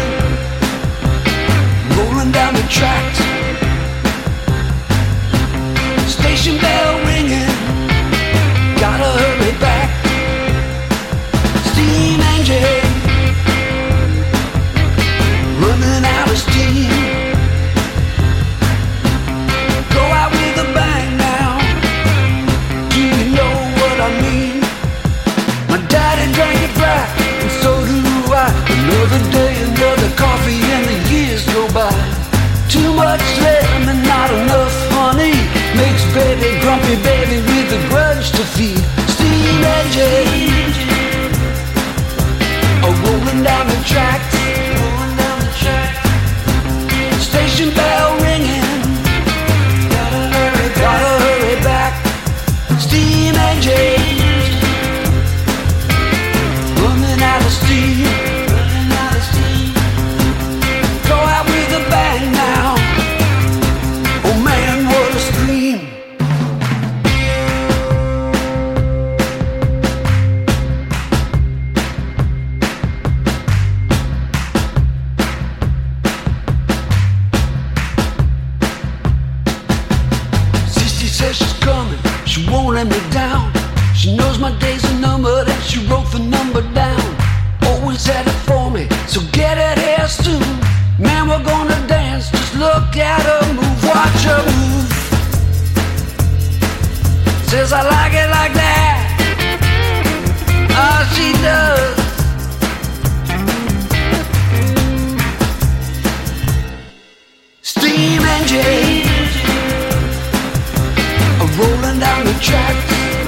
down 112.10 112.26
the 112.26 112.38
track, 112.48 112.76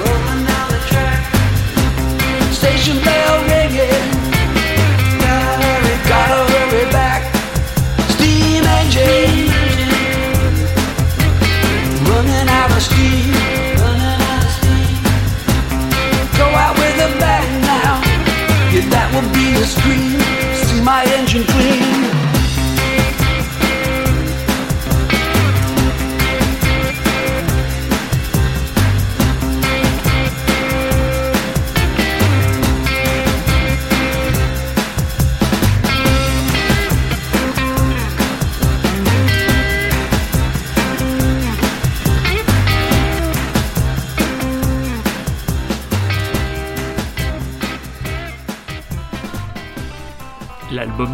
rolling 0.02 0.44
down 0.50 0.68
the 0.76 0.82
track. 0.92 1.22
Station 2.60 2.98
bell 3.06 3.36
ringing, 3.52 4.08
gotta 5.24 5.56
hurry, 5.66 5.96
gotta 6.12 6.40
hurry 6.54 6.86
back. 6.98 7.22
Steam 8.14 8.64
engine 8.80 9.50
running 12.10 12.50
out 12.60 12.72
of 12.78 12.82
steam. 12.90 13.34
Go 16.40 16.48
out 16.64 16.74
with 16.82 17.08
a 17.08 17.10
bang 17.22 17.52
now, 17.74 17.94
yeah, 18.74 18.90
that 18.94 19.10
be 19.36 19.48
scream. 19.76 20.20
See 20.66 20.82
my 20.82 21.04
engine 21.18 21.46
clean. 21.54 22.01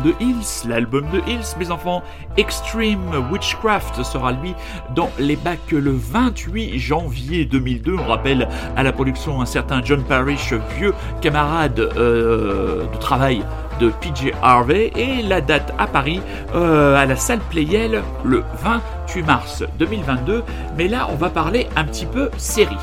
De 0.08 0.14
Hills, 0.22 0.68
l'album 0.70 1.06
de 1.12 1.20
Hills, 1.30 1.56
mes 1.60 1.70
enfants, 1.70 2.02
Extreme 2.38 3.30
Witchcraft 3.30 4.04
sera 4.04 4.32
lui 4.32 4.56
dans 4.96 5.10
les 5.20 5.36
bacs 5.36 5.72
le 5.72 5.92
28 5.92 6.80
janvier 6.80 7.44
2002. 7.44 7.96
On 7.98 8.08
rappelle 8.08 8.48
à 8.78 8.84
la 8.84 8.94
production 8.94 9.42
un 9.42 9.46
certain 9.46 9.82
John 9.84 10.04
Parrish, 10.04 10.54
vieux 10.78 10.94
camarade 11.22 11.80
euh, 11.80 12.86
de 12.86 12.98
travail 12.98 13.44
de 13.82 13.90
PJ 13.90 14.32
Harvey 14.42 14.92
et 14.96 15.22
la 15.24 15.42
date 15.42 15.74
à 15.78 15.88
Paris 15.88 16.22
euh, 16.56 16.96
à 16.96 17.06
la 17.06 17.18
salle 17.18 17.40
Playel 17.50 18.02
le 18.24 18.44
28 18.64 19.24
mars 19.24 19.64
2022. 19.78 20.44
Mais 20.78 20.88
là, 20.88 21.08
on 21.12 21.16
va 21.16 21.30
parler 21.30 21.68
un 21.76 21.84
petit 21.84 22.06
peu 22.06 22.30
série. 22.38 22.78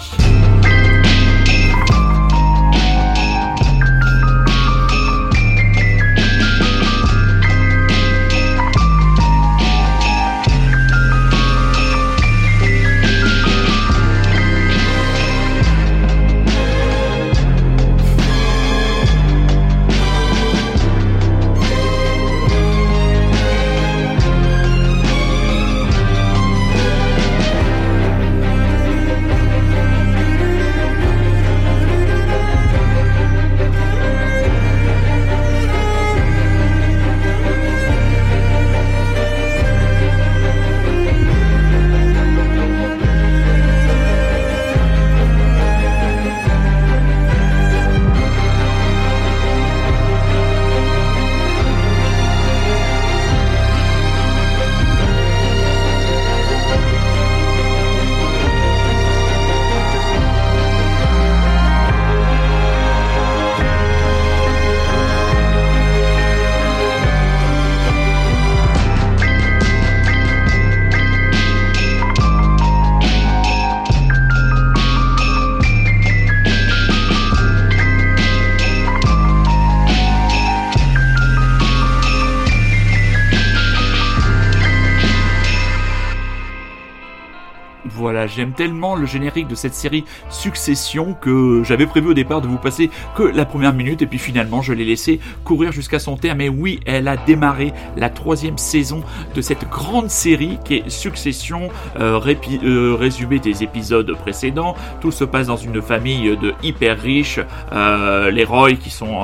Tellement 88.52 88.94
le 88.94 89.06
générique 89.06 89.48
de 89.48 89.54
cette 89.54 89.74
série 89.74 90.04
Succession 90.30 91.14
que 91.20 91.62
j'avais 91.64 91.86
prévu 91.86 92.10
au 92.10 92.14
départ 92.14 92.40
de 92.40 92.48
vous 92.48 92.58
passer 92.58 92.90
que 93.16 93.22
la 93.22 93.44
première 93.44 93.72
minute 93.72 94.02
et 94.02 94.06
puis 94.06 94.18
finalement 94.18 94.62
je 94.62 94.72
l'ai 94.72 94.84
laissé 94.84 95.20
courir 95.44 95.72
jusqu'à 95.72 95.98
son 95.98 96.16
terme. 96.16 96.40
Et 96.40 96.48
oui, 96.48 96.80
elle 96.86 97.08
a 97.08 97.16
démarré 97.16 97.72
la 97.96 98.10
troisième 98.10 98.58
saison 98.58 99.02
de 99.34 99.40
cette 99.40 99.68
grande 99.68 100.10
série 100.10 100.58
qui 100.64 100.74
est 100.76 100.88
Succession, 100.88 101.68
euh, 101.98 102.20
euh, 102.64 102.96
résumé 102.98 103.38
des 103.38 103.62
épisodes 103.62 104.12
précédents. 104.14 104.74
Tout 105.00 105.10
se 105.10 105.24
passe 105.24 105.46
dans 105.46 105.56
une 105.56 105.80
famille 105.82 106.36
de 106.36 106.54
hyper 106.62 107.00
riches, 107.00 107.40
euh, 107.72 108.30
les 108.30 108.44
Roy 108.44 108.72
qui 108.74 108.90
sont 108.90 109.22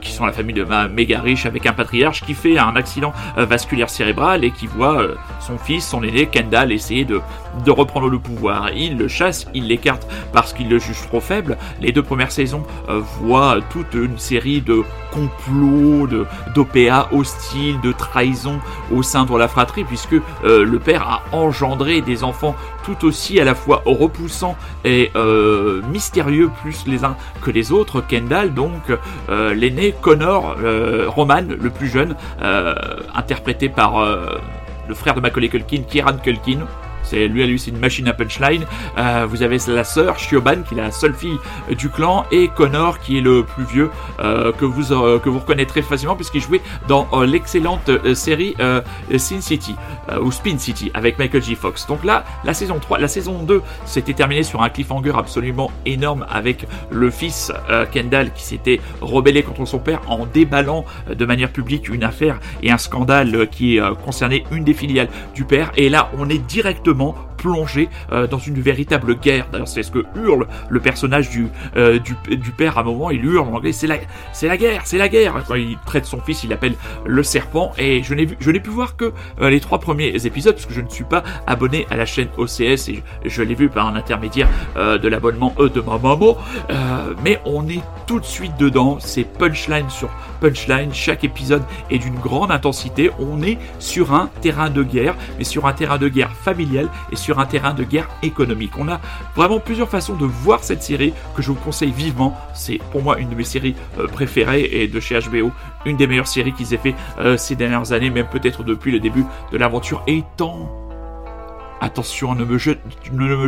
qui 0.00 0.12
sont 0.12 0.26
la 0.26 0.32
famille 0.32 0.54
de 0.54 0.66
méga 0.92 1.20
riche 1.20 1.46
avec 1.46 1.66
un 1.66 1.72
patriarche 1.72 2.22
qui 2.22 2.34
fait 2.34 2.58
un 2.58 2.74
accident 2.76 3.12
vasculaire 3.36 3.90
cérébral 3.90 4.44
et 4.44 4.50
qui 4.50 4.66
voit 4.66 5.02
son 5.40 5.58
fils, 5.58 5.86
son 5.86 6.02
aîné 6.02 6.26
Kendall 6.26 6.72
essayer 6.72 7.04
de 7.04 7.20
de 7.64 7.70
reprendre 7.80 8.08
le 8.08 8.18
pouvoir. 8.18 8.70
Il 8.72 8.96
le 8.96 9.08
chasse, 9.08 9.46
il 9.54 9.66
l'écarte 9.66 10.06
parce 10.32 10.52
qu'il 10.52 10.68
le 10.68 10.78
juge 10.78 11.02
trop 11.08 11.20
faible. 11.20 11.56
Les 11.80 11.92
deux 11.92 12.02
premières 12.02 12.32
saisons 12.32 12.62
euh, 12.88 13.00
voient 13.20 13.58
toute 13.70 13.94
une 13.94 14.18
série 14.18 14.60
de 14.60 14.82
complots, 15.12 16.06
d'OPA 16.54 17.08
hostiles, 17.12 17.80
de 17.80 17.92
trahisons 17.92 18.60
au 18.92 19.02
sein 19.02 19.24
de 19.24 19.36
la 19.36 19.48
fratrie, 19.48 19.84
puisque 19.84 20.14
euh, 20.44 20.64
le 20.64 20.78
père 20.78 21.02
a 21.02 21.22
engendré 21.36 22.00
des 22.00 22.22
enfants 22.22 22.54
tout 22.84 23.04
aussi 23.04 23.40
à 23.40 23.44
la 23.44 23.54
fois 23.54 23.82
repoussants 23.84 24.56
et 24.84 25.10
euh, 25.16 25.82
mystérieux 25.90 26.50
plus 26.62 26.84
les 26.86 27.04
uns 27.04 27.16
que 27.42 27.50
les 27.50 27.72
autres. 27.72 28.00
Kendall, 28.00 28.54
donc 28.54 28.82
l'aîné, 29.28 29.94
Connor, 30.00 30.56
Roman, 31.08 31.42
le 31.48 31.70
plus 31.70 31.88
jeune, 31.88 32.16
interprété 33.14 33.68
par 33.68 34.04
le 34.88 34.94
frère 34.94 35.14
de 35.14 35.20
Macaulay 35.20 35.48
Culkin, 35.48 35.82
Kieran 35.88 36.18
Culkin. 36.22 36.66
Lui 37.12 37.42
à 37.42 37.46
lui, 37.46 37.58
c'est 37.58 37.70
une 37.70 37.78
machine 37.78 38.08
à 38.08 38.12
punchline. 38.12 38.64
Euh, 38.98 39.26
vous 39.28 39.42
avez 39.42 39.58
la 39.68 39.84
sœur 39.84 40.18
Shioban, 40.18 40.62
qui 40.62 40.74
est 40.74 40.78
la 40.78 40.90
seule 40.90 41.14
fille 41.14 41.38
du 41.76 41.88
clan, 41.88 42.24
et 42.30 42.48
Connor, 42.48 42.98
qui 42.98 43.18
est 43.18 43.20
le 43.20 43.44
plus 43.44 43.64
vieux, 43.64 43.90
euh, 44.20 44.52
que 44.52 44.64
vous 44.64 44.92
euh, 44.92 45.18
que 45.18 45.28
vous 45.28 45.38
reconnaîtrez 45.38 45.82
facilement 45.82 46.16
puisqu'il 46.16 46.40
jouait 46.40 46.60
dans 46.88 47.08
l'excellente 47.22 47.90
série 48.14 48.54
Sin 49.16 49.40
City 49.40 49.74
ou 50.20 50.30
Spin 50.32 50.58
City 50.58 50.90
avec 50.94 51.18
Michael 51.18 51.42
J. 51.42 51.54
Fox. 51.54 51.86
Donc 51.86 52.04
là, 52.04 52.24
la 52.44 52.54
saison 52.54 52.78
3, 52.78 52.98
la 52.98 53.08
saison 53.08 53.42
2 53.42 53.62
s'était 53.84 54.14
terminée 54.14 54.42
sur 54.42 54.62
un 54.62 54.68
cliffhanger 54.68 55.12
absolument 55.16 55.70
énorme 55.86 56.26
avec 56.30 56.66
le 56.90 57.10
fils 57.10 57.52
Kendall 57.92 58.32
qui 58.32 58.42
s'était 58.42 58.80
rebellé 59.00 59.42
contre 59.42 59.64
son 59.66 59.78
père 59.78 60.00
en 60.08 60.26
déballant 60.26 60.84
de 61.12 61.24
manière 61.24 61.50
publique 61.50 61.88
une 61.88 62.04
affaire 62.04 62.38
et 62.62 62.70
un 62.70 62.78
scandale 62.78 63.48
qui 63.48 63.78
concernait 64.04 64.44
une 64.50 64.64
des 64.64 64.74
filiales 64.74 65.08
du 65.34 65.44
père. 65.44 65.72
Et 65.76 65.88
là, 65.88 66.10
on 66.18 66.28
est 66.28 66.38
directement 66.38 66.99
plongé 67.36 67.88
dans 68.30 68.38
une 68.38 68.60
véritable 68.60 69.16
guerre. 69.16 69.46
C'est 69.64 69.82
ce 69.82 69.90
que 69.90 70.04
hurle 70.14 70.46
le 70.68 70.80
personnage 70.80 71.30
du, 71.30 71.48
du, 71.74 72.50
père 72.50 72.76
à 72.76 72.82
un 72.82 72.84
moment. 72.84 73.10
Il 73.10 73.24
hurle 73.24 73.48
en 73.48 73.54
anglais, 73.54 73.72
c'est 73.72 73.86
la, 73.86 73.96
la 74.42 74.56
guerre, 74.56 74.82
c'est 74.84 74.98
la 74.98 75.08
guerre. 75.08 75.42
Quand 75.48 75.54
il 75.54 75.78
traite 75.86 76.04
son 76.04 76.20
fils, 76.20 76.44
il 76.44 76.50
l'appelle 76.50 76.74
le 77.06 77.22
serpent. 77.22 77.72
Et 77.78 78.02
je 78.02 78.14
n'ai 78.14 78.28
je 78.38 78.50
pu 78.50 78.70
voir 78.70 78.96
que 78.96 79.12
les 79.40 79.60
trois 79.60 79.78
premiers 79.78 80.26
épisodes 80.26 80.54
parce 80.54 80.66
que 80.66 80.74
je 80.74 80.82
ne 80.82 80.88
suis 80.88 81.04
pas 81.04 81.22
abonné 81.46 81.86
à 81.90 81.96
la 81.96 82.04
chaîne 82.04 82.28
OCS 82.36 82.88
et 82.88 83.02
je, 83.24 83.42
l'ai 83.42 83.54
vu 83.54 83.70
par 83.70 83.86
un 83.86 83.96
intermédiaire 83.96 84.48
de 84.76 85.08
l'abonnement 85.08 85.54
E 85.58 85.70
de 85.70 85.80
ma 85.80 85.98
maman. 85.98 86.36
mais 87.24 87.40
on 87.44 87.66
est 87.68 87.82
tout 88.06 88.20
de 88.20 88.24
suite 88.24 88.56
dedans. 88.58 88.98
C'est 89.00 89.24
punchline 89.24 89.88
sur 89.88 90.10
punchline. 90.40 90.92
Chaque 90.92 91.24
épisode 91.24 91.62
est 91.90 91.98
d'une 91.98 92.18
grande 92.18 92.50
intensité. 92.50 93.10
On 93.18 93.42
est 93.42 93.58
sur 93.78 94.14
un 94.14 94.30
terrain 94.40 94.70
de 94.70 94.82
guerre, 94.82 95.14
mais 95.38 95.44
sur 95.44 95.66
un 95.66 95.72
terrain 95.72 95.98
de 95.98 96.08
guerre 96.08 96.32
familial 96.32 96.88
et 97.10 97.16
sur 97.16 97.38
un 97.38 97.46
terrain 97.46 97.74
de 97.74 97.84
guerre 97.84 98.08
économique. 98.22 98.72
On 98.78 98.88
a 98.88 99.00
vraiment 99.34 99.60
plusieurs 99.60 99.88
façons 99.88 100.14
de 100.14 100.24
voir 100.24 100.64
cette 100.64 100.82
série 100.82 101.12
que 101.34 101.42
je 101.42 101.48
vous 101.48 101.54
conseille 101.54 101.90
vivement. 101.90 102.36
C'est 102.54 102.78
pour 102.92 103.02
moi 103.02 103.18
une 103.18 103.28
de 103.28 103.34
mes 103.34 103.44
séries 103.44 103.74
euh, 103.98 104.06
préférées 104.06 104.68
et 104.72 104.88
de 104.88 105.00
chez 105.00 105.18
HBO, 105.18 105.50
une 105.86 105.96
des 105.96 106.06
meilleures 106.06 106.26
séries 106.26 106.52
qu'ils 106.52 106.74
aient 106.74 106.78
fait 106.78 106.94
euh, 107.18 107.36
ces 107.36 107.56
dernières 107.56 107.92
années, 107.92 108.10
même 108.10 108.26
peut-être 108.26 108.64
depuis 108.64 108.92
le 108.92 109.00
début 109.00 109.24
de 109.52 109.58
l'aventure. 109.58 110.02
Étant 110.06 110.70
attention, 111.80 112.34
ne 112.34 112.44
me, 112.44 112.58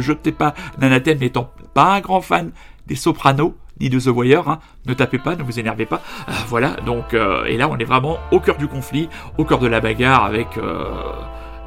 jetez 0.00 0.32
pas 0.32 0.54
d'anathème 0.78 1.18
n'étant 1.18 1.50
pas 1.74 1.94
un 1.94 2.00
grand 2.00 2.20
fan 2.20 2.50
des 2.86 2.94
Sopranos, 2.94 3.54
ni 3.80 3.90
de 3.90 4.00
The 4.00 4.06
Wire. 4.06 4.48
Hein. 4.48 4.58
Ne 4.86 4.94
tapez 4.94 5.18
pas, 5.18 5.36
ne 5.36 5.42
vous 5.42 5.60
énervez 5.60 5.86
pas. 5.86 6.00
Euh, 6.28 6.32
voilà, 6.48 6.76
donc, 6.86 7.14
et 7.14 7.56
là, 7.56 7.68
on 7.68 7.76
est 7.76 7.84
vraiment 7.84 8.18
au 8.30 8.40
cœur 8.40 8.56
du 8.56 8.68
conflit, 8.68 9.08
au 9.38 9.44
cœur 9.44 9.58
de 9.58 9.66
la 9.66 9.80
bagarre 9.80 10.24
avec 10.24 10.58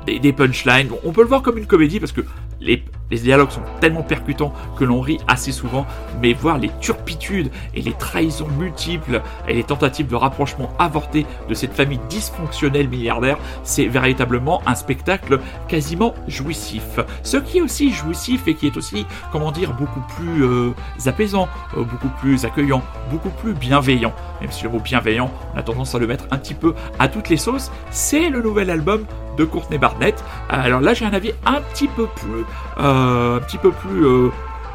des, 0.06 0.34
punchlines. 0.34 0.89
on 1.03 1.12
peut 1.12 1.22
le 1.22 1.28
voir 1.28 1.41
comme 1.41 1.58
une 1.58 1.66
comédie 1.66 1.99
parce 1.99 2.12
que 2.12 2.22
les, 2.62 2.84
dialogues 3.12 3.51
sont 3.51 3.62
tellement 3.80 4.03
percutants 4.03 4.53
que 4.78 4.84
l'on 4.84 4.99
rit 4.99 5.20
assez 5.28 5.51
souvent, 5.51 5.86
mais 6.22 6.34
voir 6.34 6.58
les 6.58 6.72
turpitudes 6.82 7.51
et 7.74 7.82
les 7.82 7.93
trahisons 7.93 8.47
multiples 8.58 9.22
et 9.47 9.53
les 9.53 9.64
tentatives 9.64 10.08
de 10.08 10.16
rapprochement 10.16 10.70
avortés 10.80 11.26
de 11.47 11.53
cette 11.53 11.74
famille 11.74 11.99
dysfonctionnelle 12.10 12.89
milliardaire, 12.89 13.38
c'est 13.64 13.86
véritablement 13.86 14.62
un 14.66 14.76
spectacle 14.76 15.39
quasiment 15.68 16.14
jouissif. 16.28 16.99
Ce 17.24 17.38
qui 17.38 17.60
est 17.60 17.62
aussi 17.62 17.91
jouissif 17.91 18.47
et 18.47 18.56
qui 18.56 18.68
est 18.68 18.78
aussi, 18.78 19.06
comment 19.32 19.51
dire, 19.51 19.74
beaucoup 19.74 20.03
plus 20.18 20.43
euh, 20.43 20.72
apaisant, 21.06 21.47
euh, 21.78 21.84
beaucoup 21.84 22.10
plus 22.20 22.43
accueillant, 22.45 22.82
beaucoup 23.12 23.30
plus 23.30 23.53
bienveillant. 23.53 24.14
Même 24.41 24.51
si 24.51 24.64
le 24.64 24.70
mot 24.70 24.80
bienveillant, 24.80 25.32
on 25.53 25.60
a 25.60 25.64
tendance 25.64 25.95
à 25.95 25.99
le 25.99 26.08
mettre 26.08 26.26
un 26.32 26.38
petit 26.38 26.53
peu 26.53 26.74
à 26.99 27.08
toutes 27.08 27.30
les 27.30 27.38
sauces, 27.38 27.72
c'est 27.91 28.30
le 28.30 28.41
nouvel 28.41 28.70
album 28.70 29.06
de 29.38 29.46
Courtney 29.46 29.78
Barnett. 29.78 30.24
Alors 30.50 30.82
là, 30.82 30.94
j'ai 30.94 31.06
un 31.06 31.14
avis 31.14 31.34
un 31.46 31.62
petit 31.62 31.88
peu 31.88 32.08
plus, 32.08 32.46
euh, 32.80 33.40
euh, 33.86 34.30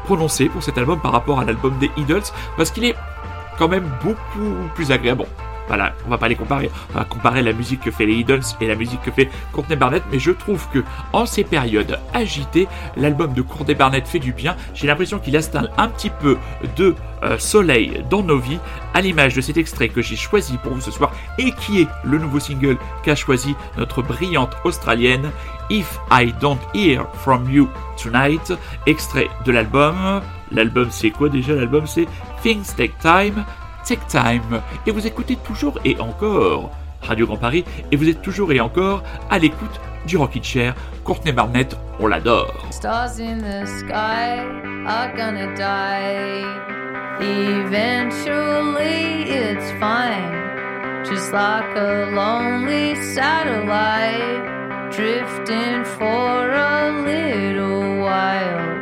prononcé 0.05 0.49
pour 0.49 0.63
cet 0.63 0.77
album 0.77 0.99
par 0.99 1.11
rapport 1.11 1.39
à 1.39 1.45
l'album 1.45 1.77
des 1.79 1.91
Idols, 1.97 2.23
parce 2.57 2.71
qu'il 2.71 2.85
est 2.85 2.95
quand 3.57 3.67
même 3.67 3.89
beaucoup 4.03 4.55
plus 4.75 4.91
agréable. 4.91 5.25
Voilà, 5.67 5.93
on 6.05 6.09
va 6.09 6.17
pas 6.17 6.27
les 6.27 6.35
comparer. 6.35 6.69
On 6.93 6.97
va 6.97 7.05
comparer 7.05 7.41
la 7.41 7.53
musique 7.53 7.81
que 7.81 7.91
fait 7.91 8.05
les 8.05 8.15
Idols 8.15 8.41
et 8.59 8.67
la 8.67 8.75
musique 8.75 9.01
que 9.01 9.11
fait 9.11 9.29
Courtney 9.51 9.75
Barnett, 9.75 10.03
mais 10.11 10.19
je 10.19 10.31
trouve 10.31 10.67
que 10.69 10.83
en 11.13 11.25
ces 11.25 11.43
périodes 11.43 11.99
agitées, 12.13 12.67
l'album 12.97 13.33
de 13.33 13.41
Courtney 13.41 13.75
Barnett 13.75 14.07
fait 14.07 14.19
du 14.19 14.33
bien. 14.33 14.55
J'ai 14.73 14.87
l'impression 14.87 15.19
qu'il 15.19 15.35
installe 15.37 15.71
un 15.77 15.87
petit 15.87 16.09
peu 16.09 16.37
de 16.75 16.95
euh, 17.23 17.37
soleil 17.37 18.03
dans 18.09 18.23
nos 18.23 18.39
vies, 18.39 18.59
à 18.93 19.01
l'image 19.01 19.35
de 19.35 19.41
cet 19.41 19.57
extrait 19.57 19.89
que 19.89 20.01
j'ai 20.01 20.15
choisi 20.15 20.57
pour 20.57 20.73
vous 20.73 20.81
ce 20.81 20.91
soir 20.91 21.11
et 21.37 21.51
qui 21.51 21.81
est 21.81 21.87
le 22.03 22.17
nouveau 22.17 22.39
single 22.39 22.77
qu'a 23.03 23.15
choisi 23.15 23.55
notre 23.77 24.01
brillante 24.01 24.55
australienne 24.63 25.31
If 25.69 25.99
I 26.11 26.33
Don't 26.41 26.59
Hear 26.73 27.05
From 27.23 27.49
You 27.49 27.69
Tonight, 28.01 28.53
extrait 28.87 29.29
de 29.45 29.51
l'album. 29.51 30.21
L'album 30.51 30.87
c'est 30.91 31.11
quoi 31.11 31.29
déjà? 31.29 31.53
L'album 31.53 31.87
c'est 31.87 32.07
Things 32.41 32.75
Take 32.75 32.95
Time. 33.01 33.45
Take 33.85 34.05
Time. 34.07 34.61
Et 34.85 34.91
vous 34.91 35.05
écoutez 35.05 35.35
toujours 35.37 35.79
et 35.85 35.99
encore 35.99 36.71
Radio 37.01 37.25
Grand 37.25 37.37
Paris 37.37 37.65
et 37.91 37.95
vous 37.95 38.07
êtes 38.07 38.21
toujours 38.21 38.51
et 38.51 38.59
encore 38.59 39.03
à 39.29 39.39
l'écoute 39.39 39.79
du 40.05 40.17
Rocket 40.17 40.43
Chair. 40.43 40.75
Courtney 41.03 41.31
Barnett, 41.31 41.75
on 41.99 42.07
l'adore. 42.07 42.65
Stars 42.71 43.19
in 43.19 43.39
the 43.39 43.65
sky 43.65 44.39
are 44.87 45.15
gonna 45.15 45.53
die. 45.55 46.45
Eventually 47.19 49.29
it's 49.29 49.71
fine. 49.79 50.39
Just 51.03 51.33
like 51.33 51.75
a 51.75 52.09
lonely 52.11 52.95
satellite 53.13 54.91
drifting 54.91 55.83
for 55.83 56.51
a 56.51 56.91
little 57.03 58.01
while. 58.01 58.79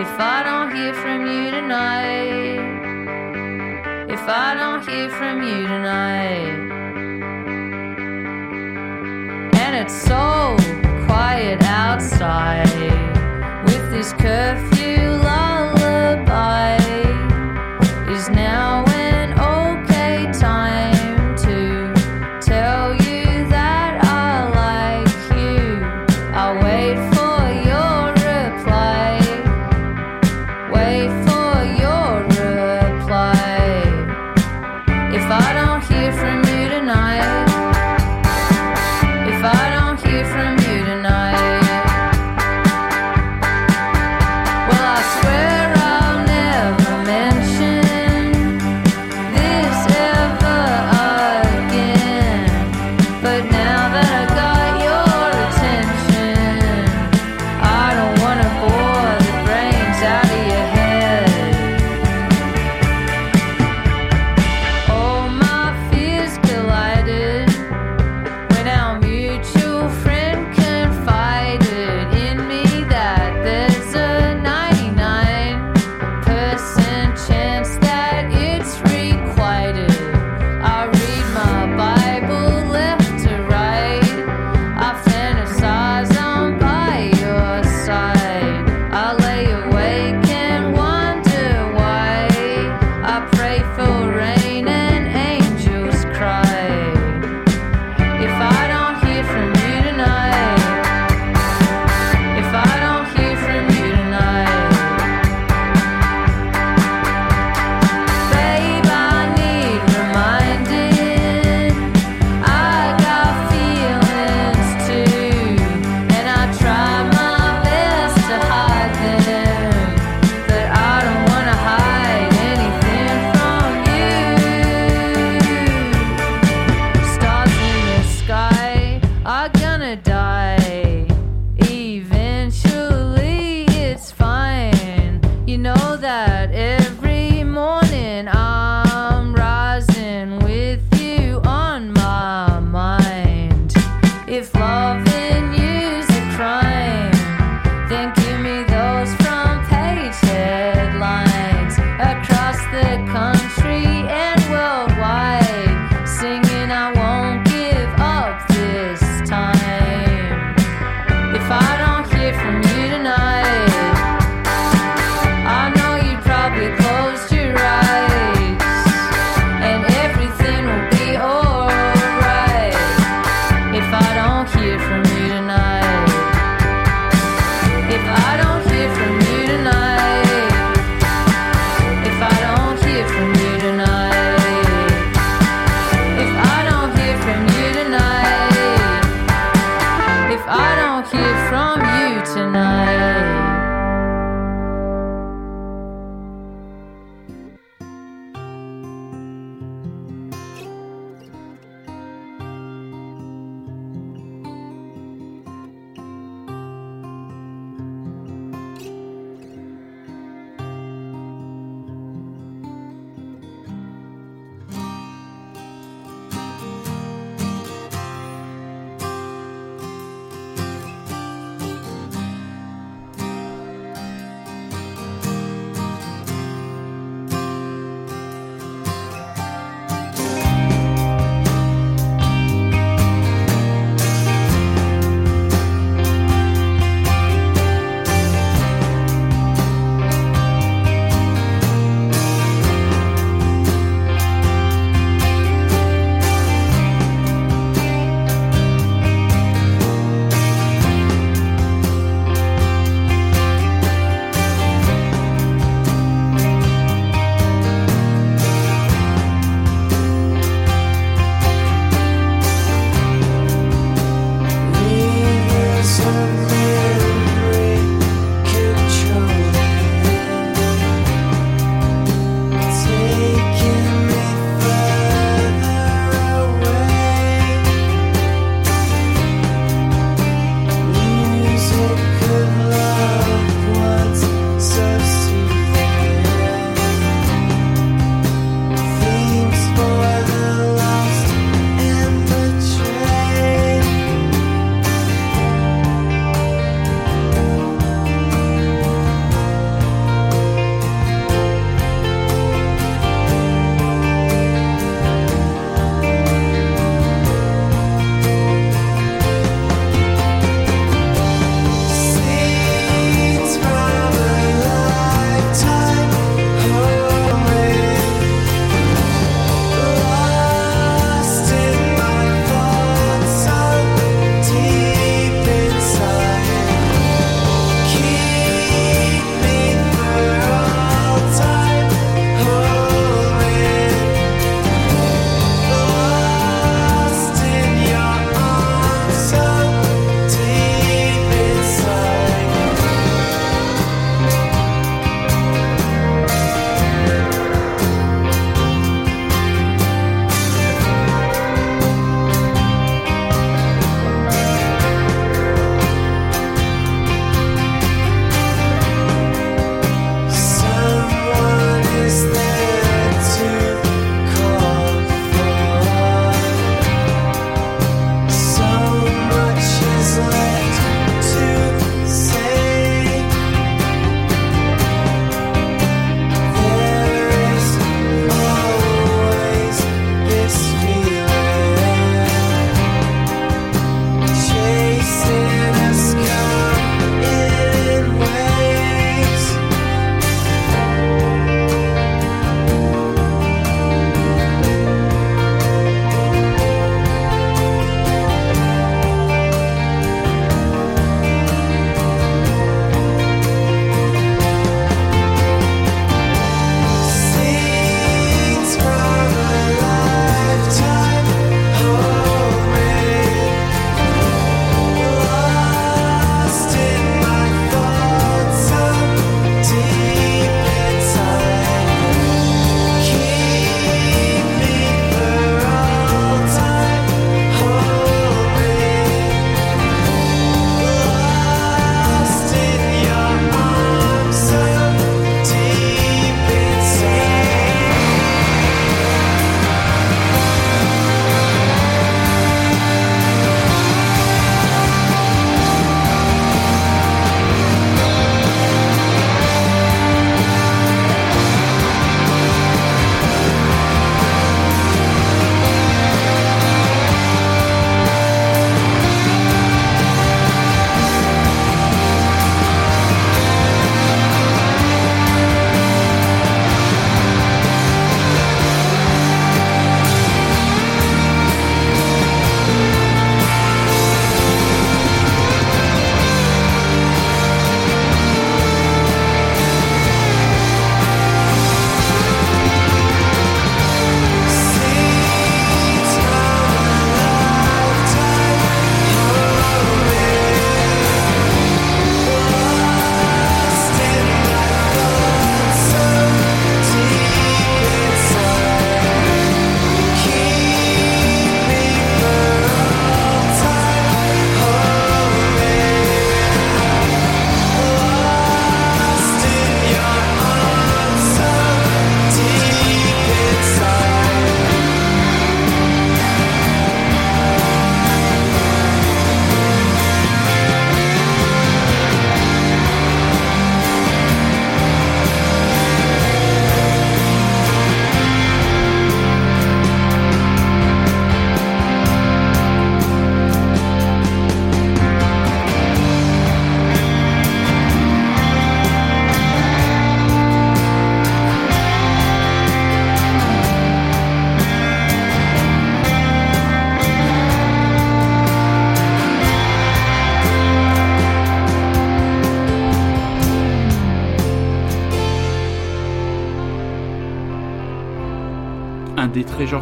If 0.00 0.08
I 0.18 0.42
don't 0.44 0.74
hear 0.74 0.94
from 0.94 1.26
you 1.26 1.50
tonight. 1.50 2.77
If 4.08 4.20
I 4.26 4.54
don't 4.54 4.88
hear 4.88 5.10
from 5.10 5.42
you 5.42 5.66
tonight. 5.66 6.58
And 9.60 9.76
it's 9.76 9.94
so 9.94 10.56
quiet 11.06 11.62
outside 11.64 12.70
with 13.64 13.90
this 13.90 14.12
curfew 14.14 14.77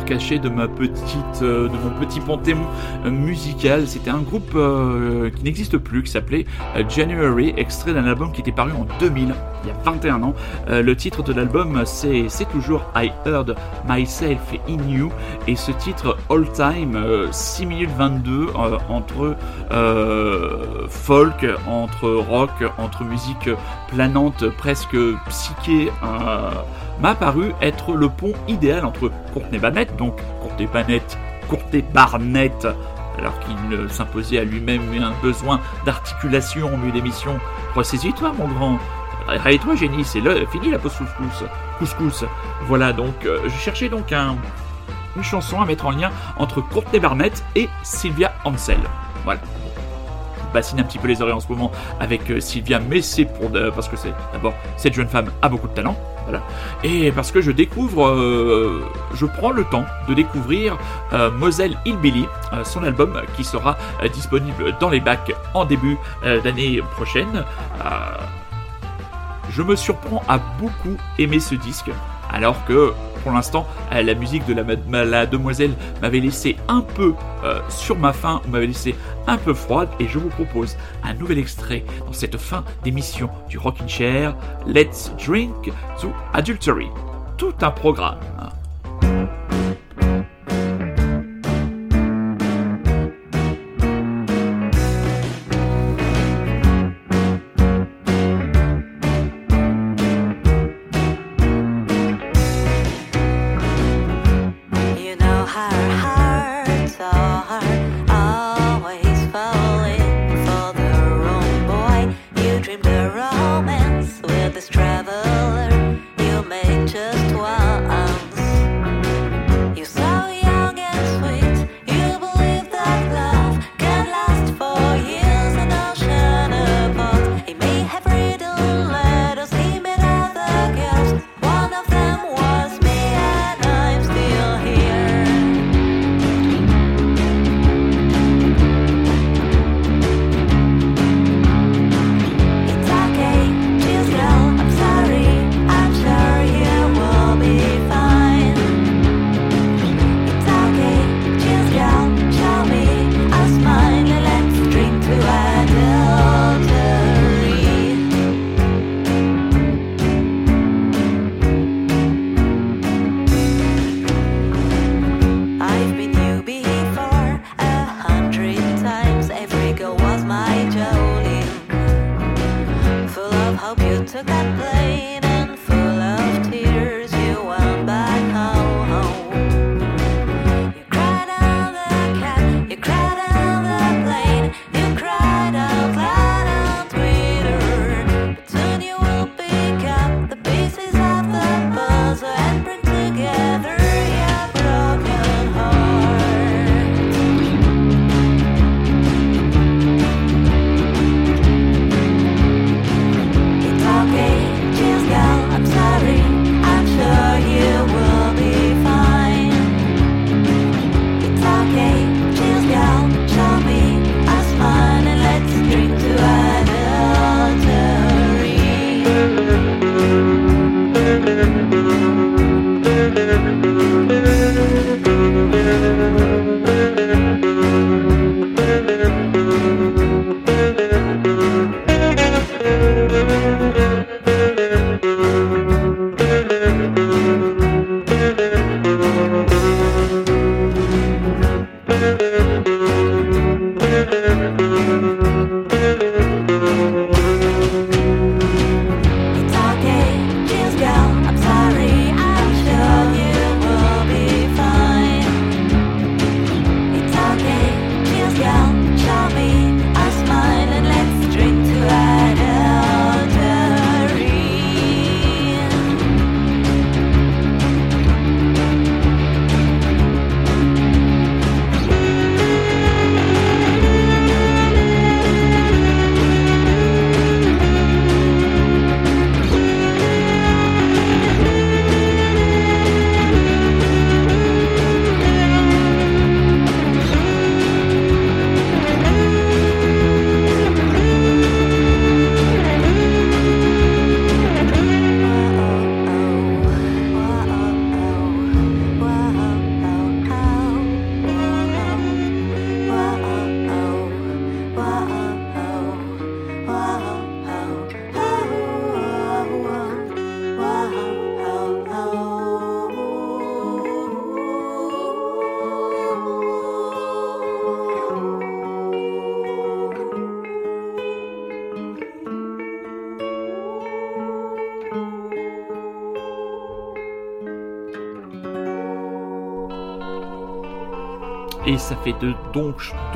cachés 0.05 0.39
de 0.39 0.49
ma 0.49 0.69
petite, 0.69 1.43
de 1.43 1.69
mon 1.69 1.91
petit 2.01 2.21
panthéon 2.21 2.67
musical. 3.05 3.87
C'était 3.87 4.11
un 4.11 4.21
groupe 4.21 4.57
qui 5.35 5.45
n'existe 5.45 5.79
plus, 5.79 6.03
qui 6.03 6.11
s'appelait 6.11 6.47
January, 6.89 7.55
extrait 7.57 7.95
d'un 7.95 8.05
album 8.05 8.33
qui 8.33 8.41
était 8.41 8.53
paru 8.53 8.73
en 8.73 8.87
2000, 9.01 9.35
il 9.67 9.71
y 9.71 9.73
a 9.73 9.83
21 9.85 10.23
ans. 10.23 10.35
le 10.69 10.97
titre 10.97 11.23
de 11.23 11.33
l'album, 11.33 11.83
c'est 11.85 12.49
toujours 12.51 12.83
I 12.95 13.11
Heard 13.25 13.55
Myself 13.89 14.55
in 14.69 14.89
You, 14.89 15.11
et 15.47 15.57
ce 15.57 15.73
titre 15.73 16.17
All 16.31 16.51
Time, 16.53 17.29
6 17.31 17.67
minutes 17.67 17.91
22 17.97 18.49
entre 18.89 19.37
folk, 20.89 21.47
entre 21.67 22.09
rock, 22.09 22.51
entre 22.79 23.05
musique 23.05 23.51
planante, 23.89 24.49
presque 24.57 24.97
psyché, 25.29 25.91
m'a 27.01 27.15
paru 27.15 27.53
être 27.61 27.93
le 27.95 28.09
pont 28.09 28.33
idéal 28.49 28.85
entre 28.85 29.11
Courtney 29.35 29.59
Barnett, 29.59 29.95
donc 29.97 30.15
Courtney 30.41 30.69
Barnett, 30.73 31.19
Courtney 31.49 31.85
Barnett, 31.93 32.67
alors 33.19 33.39
qu'il 33.41 33.91
s'imposait 33.91 34.39
à 34.39 34.45
lui-même 34.45 34.83
un 35.03 35.13
besoin 35.23 35.61
d'articulation 35.85 36.73
au 36.73 36.77
milieu 36.77 36.93
d'émission. 36.93 37.39
Ressaisis-toi, 37.75 38.33
mon 38.39 38.49
grand. 38.49 38.79
Réveille-toi, 39.27 39.75
génie, 39.77 40.05
c'est 40.05 40.21
fini 40.51 40.71
la 40.71 40.79
pause 40.79 40.95
couscous. 40.95 41.45
Couscous. 41.79 42.25
Voilà, 42.63 42.93
donc, 42.93 43.25
euh, 43.25 43.41
je 43.45 43.59
cherchais 43.59 43.89
donc 43.89 44.13
un, 44.13 44.37
une 45.17 45.23
chanson 45.25 45.61
à 45.61 45.67
mettre 45.67 45.87
en 45.87 45.91
lien 45.91 46.11
entre 46.37 46.61
Courtney 46.61 47.01
Barnett 47.01 47.45
et 47.55 47.69
Sylvia 47.83 48.33
Ansel. 48.45 48.81
Voilà 49.25 49.41
bassine 50.57 50.81
un 50.81 50.85
petit 50.85 50.99
peu 50.99 51.09
les 51.09 51.21
oreilles 51.21 51.35
en 51.35 51.41
ce 51.41 51.49
moment 51.49 51.71
avec 52.01 52.31
euh, 52.31 52.41
Sylvia, 52.41 52.81
mais 52.81 53.03
c'est 53.03 53.27
pour 53.27 53.51
parce 53.75 53.89
que 53.89 53.97
c'est 53.97 54.15
d'abord 54.33 54.55
cette 54.77 54.95
jeune 54.95 55.09
femme 55.09 55.31
a 55.43 55.49
beaucoup 55.51 55.69
de 55.69 55.75
talent, 55.75 55.97
voilà, 56.25 56.43
et 56.83 57.13
parce 57.13 57.31
que 57.31 57.43
je 57.43 57.51
découvre, 57.51 58.09
euh, 58.09 58.83
je 59.15 59.27
prends 59.27 59.51
le 59.51 59.65
temps 59.65 59.85
de 60.09 60.15
découvrir 60.15 60.79
euh, 61.13 61.31
Moselle 61.31 61.77
Hillbilly, 61.85 62.27
son 62.65 62.83
album 62.85 63.21
qui 63.37 63.45
sera 63.45 63.77
disponible 64.15 64.77
dans 64.81 64.89
les 64.89 65.01
bacs 65.01 65.33
en 65.53 65.65
début 65.65 65.99
d'année 66.23 66.81
prochaine. 66.95 67.45
Je 69.51 69.63
me 69.63 69.77
surprends 69.77 70.23
à 70.29 70.39
beaucoup 70.39 70.97
aimer 71.19 71.41
ce 71.41 71.55
disque, 71.55 71.91
alors 72.31 72.65
que 72.65 72.93
pour 73.27 73.33
l'instant, 73.33 73.67
euh, 73.93 74.03
la 74.03 74.15
musique 74.15 74.47
de 74.47 74.55
la, 74.55 75.27
demoiselle 75.27 75.73
m'avait 76.01 76.21
laissé 76.21 76.57
un 76.69 76.81
peu 76.81 77.13
euh, 77.43 77.61
sur 77.69 77.99
ma 77.99 78.13
faim, 78.13 78.41
m'avait 78.49 78.69
laissé 78.69 78.95
un 79.27 79.37
peu 79.37 79.53
froide, 79.53 79.89
et 79.99 80.07
je 80.07 80.21
vous 80.21 80.29
propose 80.29 80.77
un 81.03 81.13
nouvel 81.15 81.39
extrait 81.39 81.85
dans 82.07 82.13
cette 82.13 82.37
fin 82.37 82.63
d'émission 82.85 83.29
du 83.49 83.59
Rockin' 83.59 83.89
Chair, 83.89 84.37
Let's 84.65 85.11
Drink 85.27 85.73
to 86.01 86.13
Adultery. 86.35 86.87
Tout 87.37 87.55
un 87.63 87.73
programme. 87.73 88.21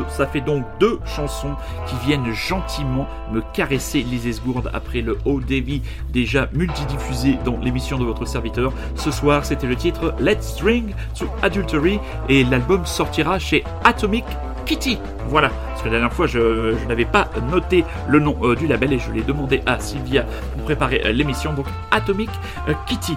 Ça 0.09 0.26
fait 0.26 0.41
donc 0.41 0.64
deux 0.78 0.99
chansons 1.05 1.55
qui 1.86 1.97
viennent 2.07 2.32
gentiment 2.32 3.07
me 3.32 3.41
caresser 3.53 4.03
les 4.03 4.28
esgourdes 4.28 4.70
après 4.72 5.01
le 5.01 5.18
haut 5.24 5.41
Davy 5.41 5.82
déjà 6.12 6.49
multidiffusé 6.53 7.38
dans 7.45 7.59
l'émission 7.59 7.99
de 7.99 8.05
votre 8.05 8.26
serviteur. 8.26 8.72
Ce 8.97 9.11
soir, 9.11 9.45
c'était 9.45 9.66
le 9.66 9.76
titre 9.76 10.14
Let's 10.20 10.49
String 10.49 10.95
to 11.18 11.26
Adultery 11.43 11.99
et 12.28 12.45
l'album 12.45 12.86
sortira 12.86 13.38
chez 13.38 13.64
Atomic 13.84 14.24
Kitty. 14.66 14.99
Voilà, 15.28 15.51
parce 15.81 15.89
que 15.89 15.95
la 15.95 16.01
dernière 16.01 16.14
fois 16.14 16.26
je, 16.26 16.87
n'avais 16.87 17.07
pas 17.07 17.31
noté 17.51 17.87
le 18.07 18.18
nom 18.18 18.37
euh, 18.43 18.55
du 18.55 18.66
label 18.66 18.93
et 18.93 18.99
je 18.99 19.11
l'ai 19.12 19.22
demandé 19.22 19.62
à 19.64 19.81
Sylvia 19.81 20.26
pour 20.53 20.64
préparer 20.64 21.01
euh, 21.07 21.12
l'émission. 21.12 21.55
Donc 21.55 21.64
Atomic 21.91 22.28
euh, 22.68 22.74
Kitty. 22.87 23.16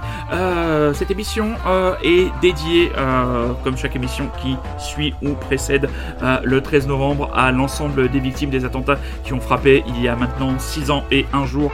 cette 0.93 1.11
émission 1.11 1.55
est 2.03 2.28
dédiée, 2.41 2.91
comme 3.64 3.78
chaque 3.78 3.95
émission 3.95 4.30
qui 4.41 4.55
suit 4.78 5.14
ou 5.22 5.34
précède 5.34 5.89
le 6.43 6.61
13 6.61 6.88
novembre, 6.88 7.30
à 7.34 7.51
l'ensemble 7.51 8.09
des 8.09 8.20
victimes 8.20 8.49
des 8.49 8.66
attentats 8.66 8.97
qui 9.24 9.34
ont 9.34 9.39
frappé 9.39 9.84
il 9.88 10.01
y 10.01 10.07
a 10.07 10.16
maintenant 10.16 10.57
6 10.57 10.91
ans 10.91 11.03
et 11.11 11.26
un 11.34 11.45
jour 11.45 11.72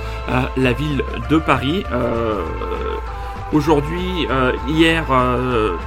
la 0.58 0.74
ville 0.74 1.02
de 1.30 1.38
Paris. 1.38 1.84
Aujourd'hui, 3.52 4.28
euh, 4.30 4.52
hier, 4.68 5.06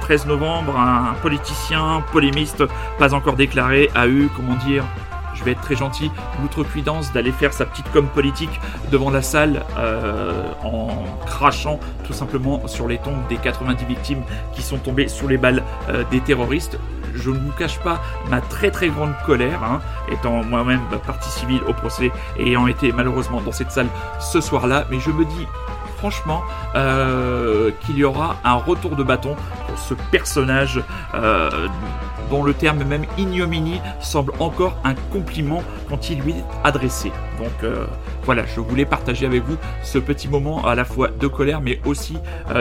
13 0.01 0.25
euh, 0.25 0.27
novembre, 0.27 0.77
un 0.77 1.13
politicien 1.21 2.03
polémiste, 2.11 2.61
pas 2.99 3.13
encore 3.13 3.35
déclaré, 3.35 3.89
a 3.95 4.05
eu, 4.05 4.27
comment 4.35 4.55
dire, 4.55 4.83
je 5.33 5.45
vais 5.45 5.51
être 5.51 5.61
très 5.61 5.77
gentil, 5.77 6.11
l'outrecuidance 6.41 7.13
d'aller 7.13 7.31
faire 7.31 7.53
sa 7.53 7.65
petite 7.65 7.89
com 7.93 8.05
politique 8.07 8.59
devant 8.91 9.09
la 9.09 9.21
salle 9.21 9.63
euh, 9.77 10.43
en 10.61 11.05
crachant 11.25 11.79
tout 12.05 12.11
simplement 12.11 12.67
sur 12.67 12.89
les 12.89 12.97
tombes 12.97 13.25
des 13.29 13.37
90 13.37 13.85
victimes 13.85 14.23
qui 14.53 14.61
sont 14.61 14.77
tombées 14.77 15.07
sous 15.07 15.29
les 15.29 15.37
balles 15.37 15.63
des 16.11 16.19
terroristes. 16.19 16.77
Je 17.15 17.29
ne 17.29 17.37
vous 17.37 17.51
cache 17.51 17.79
pas 17.79 18.01
ma 18.29 18.41
très 18.41 18.71
très 18.71 18.89
grande 18.89 19.13
colère, 19.25 19.63
hein, 19.63 19.79
étant 20.11 20.43
moi-même 20.43 20.81
partie 21.05 21.29
civile 21.29 21.61
au 21.67 21.73
procès 21.73 22.11
et 22.37 22.49
ayant 22.49 22.67
été 22.67 22.91
malheureusement 22.91 23.39
dans 23.39 23.53
cette 23.53 23.71
salle 23.71 23.87
ce 24.19 24.41
soir-là, 24.41 24.85
mais 24.91 24.99
je 24.99 25.11
me 25.11 25.23
dis 25.23 25.47
franchement 26.03 26.43
euh, 26.75 27.71
qu'il 27.85 27.97
y 27.97 28.03
aura 28.03 28.35
un 28.43 28.55
retour 28.55 28.97
de 28.97 29.03
bâton 29.03 29.37
pour 29.65 29.79
ce 29.79 29.93
personnage 30.11 30.83
euh, 31.13 31.69
dont 32.29 32.43
le 32.43 32.53
terme 32.53 32.83
même 32.83 33.05
ignominie 33.17 33.79
semble 34.01 34.33
encore 34.41 34.75
un 34.83 34.95
compliment 35.13 35.63
quand 35.87 36.09
il 36.09 36.19
lui 36.19 36.31
est 36.33 36.43
adressé. 36.65 37.09
Donc 37.37 37.53
euh, 37.63 37.85
voilà, 38.23 38.43
je 38.45 38.59
voulais 38.59 38.83
partager 38.83 39.25
avec 39.25 39.43
vous 39.43 39.55
ce 39.81 39.97
petit 39.97 40.27
moment 40.27 40.67
à 40.67 40.75
la 40.75 40.83
fois 40.83 41.07
de 41.07 41.27
colère 41.27 41.61
mais 41.61 41.79
aussi 41.85 42.17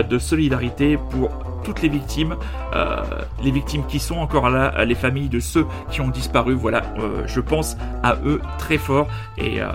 de 0.09 0.18
solidarité 0.20 0.97
pour 1.11 1.30
toutes 1.62 1.82
les 1.82 1.88
victimes, 1.88 2.36
euh, 2.74 3.02
les 3.42 3.50
victimes 3.50 3.84
qui 3.86 3.98
sont 3.98 4.16
encore 4.16 4.50
là, 4.50 4.84
les 4.84 4.94
familles 4.94 5.28
de 5.28 5.40
ceux 5.40 5.66
qui 5.90 6.00
ont 6.00 6.08
disparu. 6.08 6.54
Voilà, 6.54 6.82
euh, 6.98 7.22
je 7.26 7.40
pense 7.40 7.76
à 8.02 8.16
eux 8.24 8.40
très 8.58 8.78
fort 8.78 9.08
et 9.38 9.60
euh, 9.60 9.68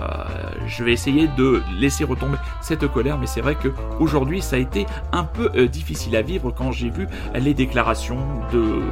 je 0.66 0.84
vais 0.84 0.92
essayer 0.92 1.28
de 1.36 1.62
laisser 1.78 2.04
retomber 2.04 2.38
cette 2.60 2.86
colère. 2.88 3.18
Mais 3.18 3.26
c'est 3.26 3.40
vrai 3.40 3.54
que 3.54 3.68
aujourd'hui, 4.00 4.42
ça 4.42 4.56
a 4.56 4.58
été 4.58 4.86
un 5.12 5.24
peu 5.24 5.66
difficile 5.68 6.16
à 6.16 6.22
vivre 6.22 6.50
quand 6.50 6.72
j'ai 6.72 6.90
vu 6.90 7.08
les 7.34 7.54
déclarations 7.54 8.18
de 8.52 8.82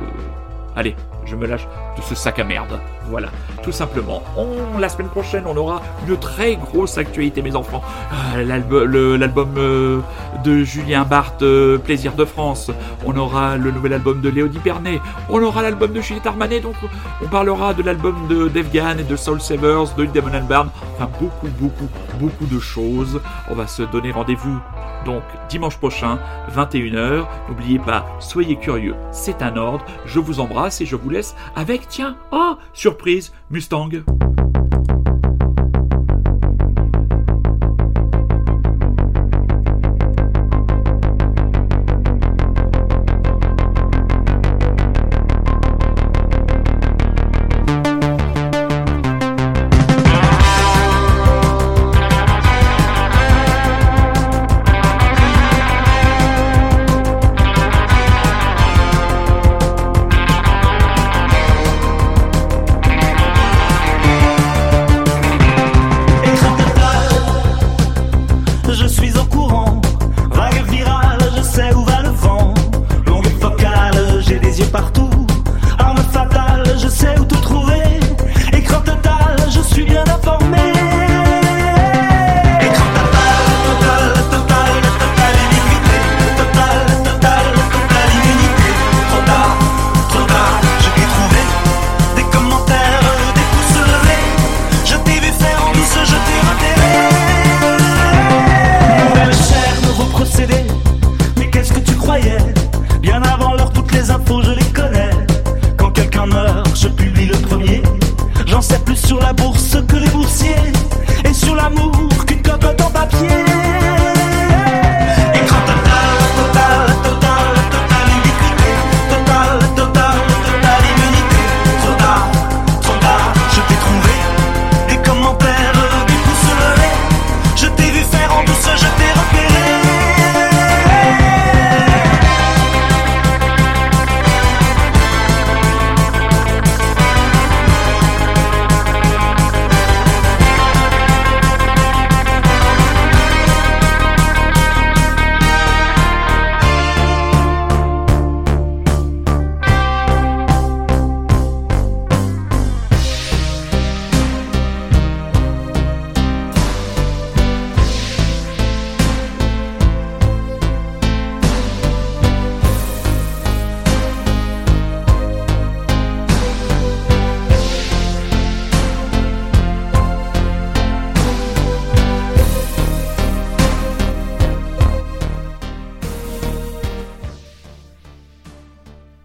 Allez, 0.76 0.94
je 1.27 1.37
me 1.37 1.47
lâche 1.47 1.66
de 1.97 2.03
ce 2.03 2.14
sac 2.14 2.39
à 2.39 2.45
merde. 2.45 2.81
Voilà, 3.09 3.29
tout 3.62 3.72
simplement. 3.72 4.22
On, 4.37 4.79
la 4.79 4.89
semaine 4.89 5.09
prochaine, 5.09 5.45
on 5.47 5.57
aura 5.57 5.83
une 6.07 6.16
très 6.16 6.57
grosse 6.57 6.99
actualité, 6.99 7.43
mes 7.43 7.55
enfants. 7.55 7.83
Euh, 8.37 8.45
l'album 9.16 9.55
euh, 9.59 10.01
de 10.45 10.64
Julien 10.64 11.05
Barthes, 11.05 11.43
euh, 11.43 11.79
Plaisir 11.79 12.14
de 12.14 12.24
France. 12.24 12.70
On 13.05 13.16
aura 13.16 13.57
le 13.57 13.70
nouvel 13.70 13.93
album 13.93 14.20
de 14.20 14.29
Léo 14.29 14.49
Pernet. 14.62 15.01
On 15.29 15.43
aura 15.43 15.62
l'album 15.62 15.93
de 15.93 16.01
Juliette 16.01 16.27
Armanet. 16.27 16.61
Donc, 16.61 16.77
on 17.22 17.29
parlera 17.29 17.74
de 17.74 17.83
l'album 17.83 18.27
de 18.29 18.49
Devgan 18.49 18.99
et 18.99 19.05
de 19.05 19.16
Soul 19.16 19.41
Savers, 19.41 19.95
de 19.97 20.07
Damon 20.07 20.35
Albarn. 20.35 20.70
Enfin, 20.95 21.09
beaucoup, 21.20 21.49
beaucoup, 21.59 21.89
beaucoup 22.18 22.47
de 22.47 22.59
choses. 22.59 23.20
On 23.51 23.55
va 23.55 23.66
se 23.66 23.83
donner 23.83 24.11
rendez-vous 24.11 24.61
donc 25.07 25.22
dimanche 25.49 25.79
prochain, 25.79 26.18
21h. 26.55 27.24
N'oubliez 27.49 27.79
pas, 27.79 28.05
soyez 28.18 28.57
curieux, 28.57 28.97
c'est 29.12 29.41
un 29.41 29.57
ordre. 29.57 29.85
Je 30.05 30.18
vous 30.18 30.41
embrasse 30.41 30.81
et 30.81 30.87
je 30.87 30.97
vous 30.97 31.09
laisse 31.09 31.16
avec, 31.55 31.89
tiens, 31.89 32.17
oh, 32.33 32.57
surprise, 32.73 33.33
Mustang. 33.51 33.89